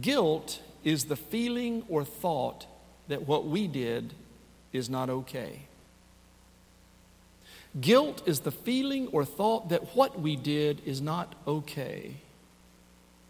Guilt 0.00 0.60
is 0.84 1.04
the 1.04 1.16
feeling 1.16 1.84
or 1.88 2.04
thought 2.04 2.66
that 3.08 3.26
what 3.26 3.46
we 3.46 3.66
did 3.66 4.12
is 4.72 4.90
not 4.90 5.10
okay. 5.10 5.60
Guilt 7.80 8.22
is 8.26 8.40
the 8.40 8.50
feeling 8.50 9.08
or 9.08 9.24
thought 9.24 9.68
that 9.68 9.94
what 9.94 10.20
we 10.20 10.36
did 10.36 10.80
is 10.84 11.00
not 11.00 11.34
okay. 11.46 12.14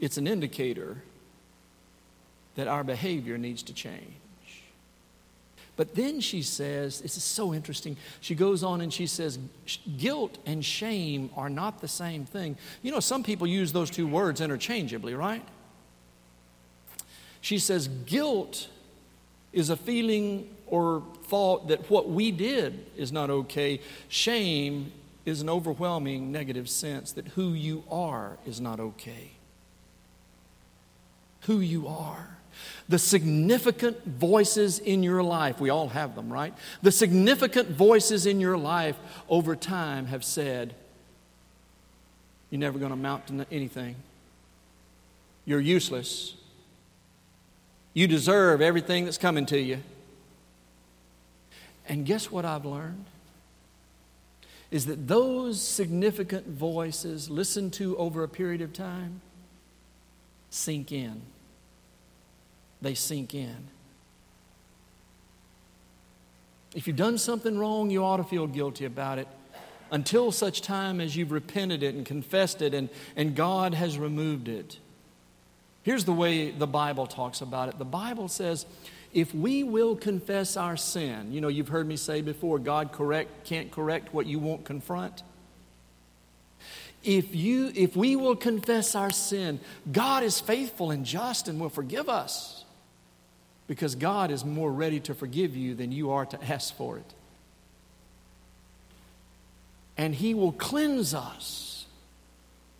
It's 0.01 0.17
an 0.17 0.27
indicator 0.27 1.03
that 2.55 2.69
our 2.69 2.85
behavior 2.85 3.37
needs 3.37 3.63
to 3.65 3.73
change. 3.73 4.15
But 5.77 5.95
then 5.95 6.21
she 6.21 6.43
says, 6.43 7.01
this 7.01 7.17
is 7.17 7.23
so 7.23 7.55
interesting. 7.55 7.97
She 8.21 8.35
goes 8.35 8.65
on 8.65 8.81
and 8.81 8.93
she 8.93 9.07
says, 9.07 9.39
guilt 9.97 10.39
and 10.45 10.65
shame 10.65 11.31
are 11.37 11.49
not 11.49 11.81
the 11.81 11.87
same 11.87 12.25
thing. 12.25 12.57
You 12.83 12.91
know, 12.91 12.99
some 12.99 13.23
people 13.23 13.47
use 13.47 13.73
those 13.73 13.89
two 13.89 14.07
words 14.07 14.41
interchangeably, 14.41 15.15
right? 15.15 15.43
She 17.41 17.61
says, 17.61 17.87
guilt 17.87 18.67
is 19.59 19.71
a 19.71 19.77
feeling 19.77 20.49
or 20.67 21.03
thought 21.25 21.69
that 21.69 21.91
what 21.91 22.09
we 22.09 22.31
did 22.31 22.87
is 22.97 23.11
not 23.11 23.29
okay. 23.29 23.81
Shame 24.09 24.93
is 25.27 25.43
an 25.43 25.51
overwhelming 25.51 26.31
negative 26.31 26.71
sense 26.71 27.13
that 27.13 27.29
who 27.29 27.53
you 27.53 27.83
are 27.91 28.39
is 28.47 28.61
not 28.61 28.79
okay. 28.79 29.33
Who 31.43 31.61
you 31.61 31.89
are. 31.89 32.39
The 32.89 32.99
significant 32.99 34.05
voices 34.07 34.79
in 34.79 35.03
your 35.03 35.23
life, 35.23 35.61
we 35.61 35.71
all 35.71 35.89
have 35.89 36.15
them, 36.15 36.33
right? 36.33 36.55
The 36.83 36.93
significant 36.93 37.69
voices 37.69 38.27
in 38.27 38.41
your 38.41 38.57
life 38.57 38.97
over 39.29 39.57
time 39.57 40.07
have 40.07 40.25
said, 40.25 40.75
You're 42.51 42.61
never 42.61 42.79
going 42.79 42.91
to 42.91 42.95
amount 42.95 43.27
to 43.27 43.47
anything. 43.51 43.97
You're 45.45 45.61
useless. 45.61 46.35
You 47.99 48.07
deserve 48.07 48.63
everything 48.63 49.07
that's 49.07 49.19
coming 49.19 49.45
to 49.47 49.59
you. 49.59 49.81
And 51.89 52.07
guess 52.07 52.31
what 52.31 52.45
I've 52.45 52.65
learned? 52.65 53.07
Is 54.71 54.87
that 54.87 55.09
those 55.09 55.61
significant 55.61 56.47
voices 56.47 57.29
listened 57.29 57.73
to 57.73 57.97
over 57.97 58.23
a 58.23 58.29
period 58.29 58.61
of 58.61 58.73
time 58.73 59.21
sink 60.49 60.93
in 60.93 61.23
they 62.81 62.95
sink 62.95 63.35
in. 63.35 63.67
If 66.77 66.87
you've 66.87 66.95
done 66.95 67.19
something 67.19 67.59
wrong, 67.59 67.91
you 67.91 68.05
ought 68.05 68.19
to 68.19 68.25
feel 68.25 68.47
guilty 68.47 68.85
about 68.85 69.19
it 69.19 69.27
until 69.91 70.31
such 70.31 70.63
time 70.63 71.01
as 71.01 71.17
you've 71.17 71.33
repented 71.33 71.83
it 71.83 71.97
and 71.97 72.07
confessed 72.07 72.63
it 72.63 72.75
and, 72.75 72.91
and 73.17 73.35
God 73.35 73.75
has 73.75 73.99
removed 73.99 74.47
it. 74.47 74.79
Here's 75.89 76.05
the 76.05 76.13
way 76.13 76.51
the 76.51 76.67
Bible 76.67 77.07
talks 77.07 77.41
about 77.41 77.71
it 77.71 77.79
the 77.79 77.85
Bible 77.87 78.29
says, 78.29 78.67
if 79.15 79.35
we 79.35 79.65
will 79.65 79.97
confess 79.97 80.55
our 80.55 80.77
sin, 80.77 81.33
you 81.33 81.41
know, 81.41 81.49
you've 81.49 81.69
heard 81.69 81.89
me 81.89 81.97
say 81.97 82.21
before, 82.21 82.59
God 82.59 82.93
correct, 82.93 83.47
can't 83.47 83.71
correct 83.71 84.13
what 84.13 84.27
you 84.27 84.39
won't 84.39 84.67
confront. 84.67 85.23
If, 87.03 87.35
you, 87.35 87.73
if 87.75 87.97
we 87.97 88.17
will 88.17 88.37
confess 88.37 88.95
our 88.95 89.09
sin, 89.09 89.61
God 89.91 90.25
is 90.25 90.41
faithful 90.41 90.91
and 90.91 91.07
just 91.07 91.49
and 91.49 91.59
will 91.59 91.71
forgive 91.71 92.11
us 92.11 92.67
because 93.67 93.95
God 93.95 94.31
is 94.31 94.45
more 94.45 94.71
ready 94.71 95.01
to 95.01 95.15
forgive 95.15 95.57
you 95.57 95.75
than 95.75 95.91
you 95.91 96.11
are 96.11 96.27
to 96.27 96.45
ask 96.53 96.77
for 96.77 96.99
it. 96.99 97.15
And 99.97 100.15
He 100.15 100.35
will 100.35 100.53
cleanse 100.53 101.15
us 101.15 101.87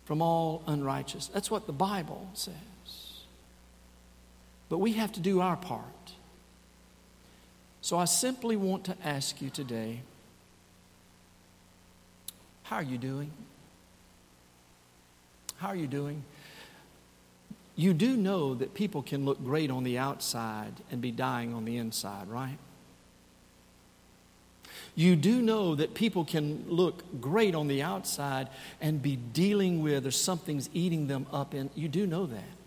from 0.05 0.21
all 0.21 0.61
unrighteousness. 0.67 1.31
That's 1.33 1.49
what 1.49 1.65
the 1.65 1.73
Bible 1.73 2.29
says. 2.35 2.53
But 4.69 4.77
we 4.77 4.93
have 4.93 5.11
to 5.13 5.19
do 5.19 5.41
our 5.41 5.57
part. 5.57 5.83
So 7.81 7.97
I 7.97 8.05
simply 8.05 8.55
want 8.55 8.85
to 8.85 8.95
ask 9.03 9.41
you 9.41 9.49
today 9.49 10.01
how 12.63 12.75
are 12.75 12.83
you 12.83 12.99
doing? 12.99 13.31
How 15.57 15.69
are 15.69 15.75
you 15.75 15.87
doing? 15.87 16.23
You 17.75 17.95
do 17.95 18.15
know 18.15 18.53
that 18.53 18.75
people 18.75 19.01
can 19.01 19.25
look 19.25 19.43
great 19.43 19.71
on 19.71 19.83
the 19.83 19.97
outside 19.97 20.73
and 20.91 21.01
be 21.01 21.11
dying 21.11 21.53
on 21.53 21.65
the 21.65 21.77
inside, 21.77 22.27
right? 22.27 22.57
You 24.95 25.15
do 25.15 25.41
know 25.41 25.75
that 25.75 25.95
people 25.95 26.25
can 26.25 26.65
look 26.67 27.03
great 27.19 27.55
on 27.55 27.67
the 27.67 27.81
outside 27.81 28.49
and 28.79 29.01
be 29.01 29.15
dealing 29.15 29.81
with 29.81 30.05
or 30.05 30.11
something's 30.11 30.69
eating 30.73 31.07
them 31.07 31.25
up 31.31 31.53
and 31.53 31.69
you 31.73 31.87
do 31.87 32.05
know 32.05 32.25
that. 32.27 32.58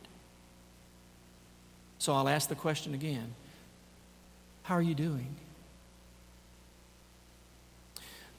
So 2.02 2.12
I'll 2.12 2.28
ask 2.28 2.48
the 2.48 2.56
question 2.56 2.94
again. 2.94 3.32
How 4.64 4.74
are 4.74 4.82
you 4.82 4.92
doing? 4.96 5.36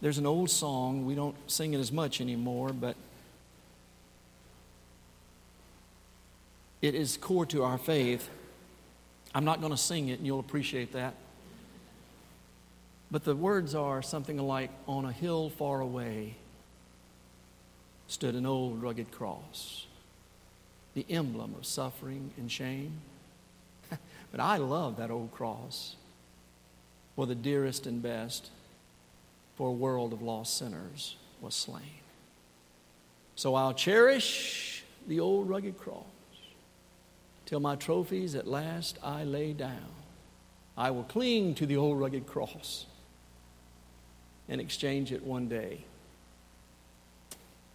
There's 0.01 0.17
an 0.17 0.25
old 0.25 0.49
song, 0.49 1.05
we 1.05 1.15
don't 1.15 1.37
sing 1.49 1.73
it 1.73 1.77
as 1.77 1.89
much 1.89 2.19
anymore, 2.19 2.73
but 2.73 2.97
It 6.81 6.93
is 6.93 7.15
core 7.15 7.45
to 7.45 7.63
our 7.63 7.77
faith. 7.77 8.29
I'm 9.33 9.45
not 9.45 9.61
going 9.61 9.71
to 9.71 9.77
sing 9.77 10.09
it, 10.09 10.17
and 10.17 10.27
you'll 10.27 10.41
appreciate 10.41 10.91
that. 10.91 11.13
But 13.09 13.23
the 13.23 13.33
words 13.33 13.75
are 13.75 14.01
something 14.01 14.37
like 14.39 14.71
On 14.89 15.05
a 15.05 15.13
hill 15.13 15.49
far 15.49 15.79
away 15.79 16.35
stood 18.07 18.35
an 18.35 18.45
old 18.45 18.83
rugged 18.83 19.09
cross, 19.11 19.85
the 20.95 21.05
emblem 21.09 21.55
of 21.57 21.65
suffering 21.65 22.31
and 22.37 22.51
shame. 22.51 22.99
But 24.33 24.41
I 24.41 24.57
love 24.57 24.97
that 24.97 25.11
old 25.11 25.31
cross 25.31 25.95
for 27.15 27.27
the 27.27 27.35
dearest 27.35 27.85
and 27.85 28.01
best 28.01 28.49
for 29.55 29.69
a 29.69 29.71
world 29.71 30.11
of 30.11 30.23
lost 30.23 30.57
sinners 30.57 31.17
was 31.39 31.53
slain. 31.53 32.01
So 33.35 33.53
I'll 33.53 33.75
cherish 33.75 34.83
the 35.07 35.19
old 35.19 35.47
rugged 35.47 35.77
cross 35.77 36.03
till 37.45 37.59
my 37.59 37.75
trophies 37.75 38.33
at 38.33 38.47
last 38.47 38.97
I 39.03 39.23
lay 39.23 39.53
down. 39.53 39.91
I 40.75 40.89
will 40.89 41.03
cling 41.03 41.53
to 41.55 41.67
the 41.67 41.77
old 41.77 41.99
rugged 41.99 42.25
cross 42.25 42.87
and 44.49 44.59
exchange 44.59 45.11
it 45.11 45.23
one 45.23 45.47
day 45.47 45.85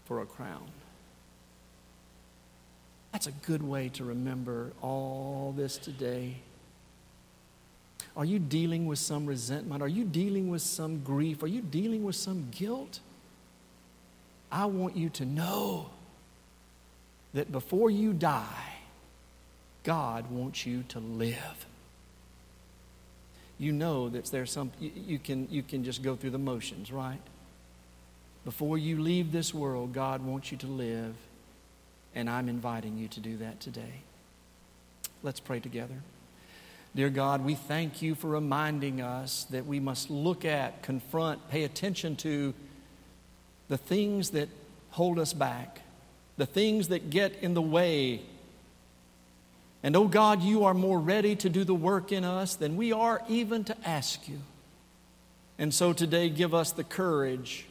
for 0.07 0.23
a 0.23 0.27
crown. 0.27 0.66
That's 3.12 3.29
a 3.29 3.33
good 3.33 3.62
way 3.62 3.90
to 3.90 4.03
remember 4.03 4.73
all 4.83 5.55
this 5.57 5.79
today. 5.79 6.38
Are 8.18 8.24
you 8.24 8.40
dealing 8.40 8.87
with 8.87 8.98
some 8.98 9.26
resentment? 9.26 9.81
Are 9.81 9.88
you 9.88 10.02
dealing 10.02 10.50
with 10.50 10.61
some 10.61 11.04
grief? 11.04 11.44
Are 11.44 11.46
you 11.46 11.61
dealing 11.62 12.02
with 12.02 12.16
some 12.16 12.48
guilt? 12.50 12.98
I 14.50 14.66
want 14.66 14.96
you 14.96 15.09
to 15.11 15.24
know 15.24 15.90
that 17.33 17.52
before 17.52 17.92
you 17.92 18.12
die, 18.12 18.72
God 19.85 20.33
wants 20.33 20.66
you 20.66 20.83
to 20.88 20.98
live. 20.98 21.66
You 23.57 23.70
know 23.70 24.09
that 24.09 24.24
there's 24.26 24.50
some, 24.50 24.72
you, 24.81 25.20
can, 25.20 25.46
you 25.48 25.62
can 25.62 25.85
just 25.85 26.02
go 26.02 26.16
through 26.16 26.31
the 26.31 26.38
motions, 26.38 26.90
right? 26.90 27.20
Before 28.44 28.76
you 28.76 29.00
leave 29.00 29.31
this 29.31 29.54
world, 29.54 29.92
God 29.92 30.24
wants 30.24 30.50
you 30.50 30.59
to 30.59 30.66
live, 30.66 31.14
and 32.16 32.28
I'm 32.28 32.48
inviting 32.48 32.98
you 32.98 33.07
to 33.09 33.20
do 33.20 33.37
that 33.37 33.61
today. 33.61 34.02
Let's 35.22 35.38
pray 35.38 35.61
together. 35.61 36.02
Dear 36.94 37.11
God, 37.11 37.44
we 37.44 37.55
thank 37.55 38.03
you 38.03 38.14
for 38.14 38.29
reminding 38.29 39.01
us 39.01 39.44
that 39.51 39.66
we 39.66 39.79
must 39.79 40.11
look 40.11 40.44
at, 40.44 40.83
confront, 40.83 41.48
pay 41.48 41.64
attention 41.64 42.16
to 42.16 42.55
the 43.68 43.77
things 43.77 44.31
that 44.31 44.48
hold 44.90 45.18
us 45.18 45.33
back, 45.33 45.83
the 46.37 46.46
things 46.46 46.88
that 46.88 47.11
get 47.11 47.35
in 47.42 47.55
the 47.55 47.62
way. 47.62 48.22
And 49.83 49.94
oh 49.94 50.09
God, 50.09 50.42
you 50.42 50.64
are 50.64 50.74
more 50.74 50.98
ready 50.98 51.37
to 51.37 51.48
do 51.48 51.62
the 51.62 51.74
work 51.74 52.11
in 52.11 52.24
us 52.24 52.55
than 52.57 52.77
we 52.77 52.92
are 52.92 53.22
even 53.29 53.64
to 53.64 53.77
ask 53.88 54.29
you. 54.29 54.40
And 55.59 55.74
so 55.74 55.92
today, 55.92 56.31
give 56.31 56.55
us 56.55 56.72
the 56.72 56.85
courage 56.85 57.66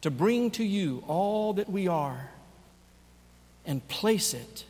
to 0.00 0.10
bring 0.10 0.50
to 0.52 0.64
you 0.64 1.04
all 1.06 1.52
that 1.54 1.70
we 1.70 1.86
are 1.86 2.30
and 3.66 3.86
place 3.88 4.32
it 4.34 4.64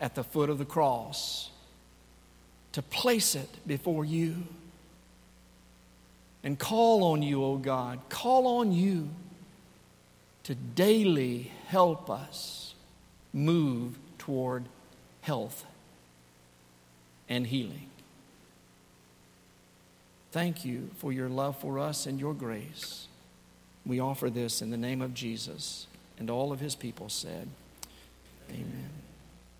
at 0.00 0.14
the 0.14 0.22
foot 0.22 0.48
of 0.48 0.58
the 0.58 0.64
cross, 0.64 1.50
to 2.76 2.82
place 2.82 3.34
it 3.34 3.48
before 3.66 4.04
you. 4.04 4.36
And 6.44 6.58
call 6.58 7.04
on 7.04 7.22
you, 7.22 7.42
O 7.42 7.56
God, 7.56 8.00
call 8.10 8.58
on 8.58 8.70
you 8.70 9.08
to 10.42 10.54
daily 10.54 11.52
help 11.68 12.10
us 12.10 12.74
move 13.32 13.96
toward 14.18 14.66
health 15.22 15.64
and 17.30 17.46
healing. 17.46 17.88
Thank 20.30 20.66
you 20.66 20.90
for 20.98 21.14
your 21.14 21.30
love 21.30 21.58
for 21.58 21.78
us 21.78 22.04
and 22.04 22.20
your 22.20 22.34
grace. 22.34 23.08
We 23.86 24.00
offer 24.00 24.28
this 24.28 24.60
in 24.60 24.68
the 24.68 24.76
name 24.76 25.00
of 25.00 25.14
Jesus. 25.14 25.86
And 26.18 26.28
all 26.28 26.52
of 26.52 26.60
his 26.60 26.74
people 26.74 27.08
said, 27.08 27.48
Amen. 28.50 28.90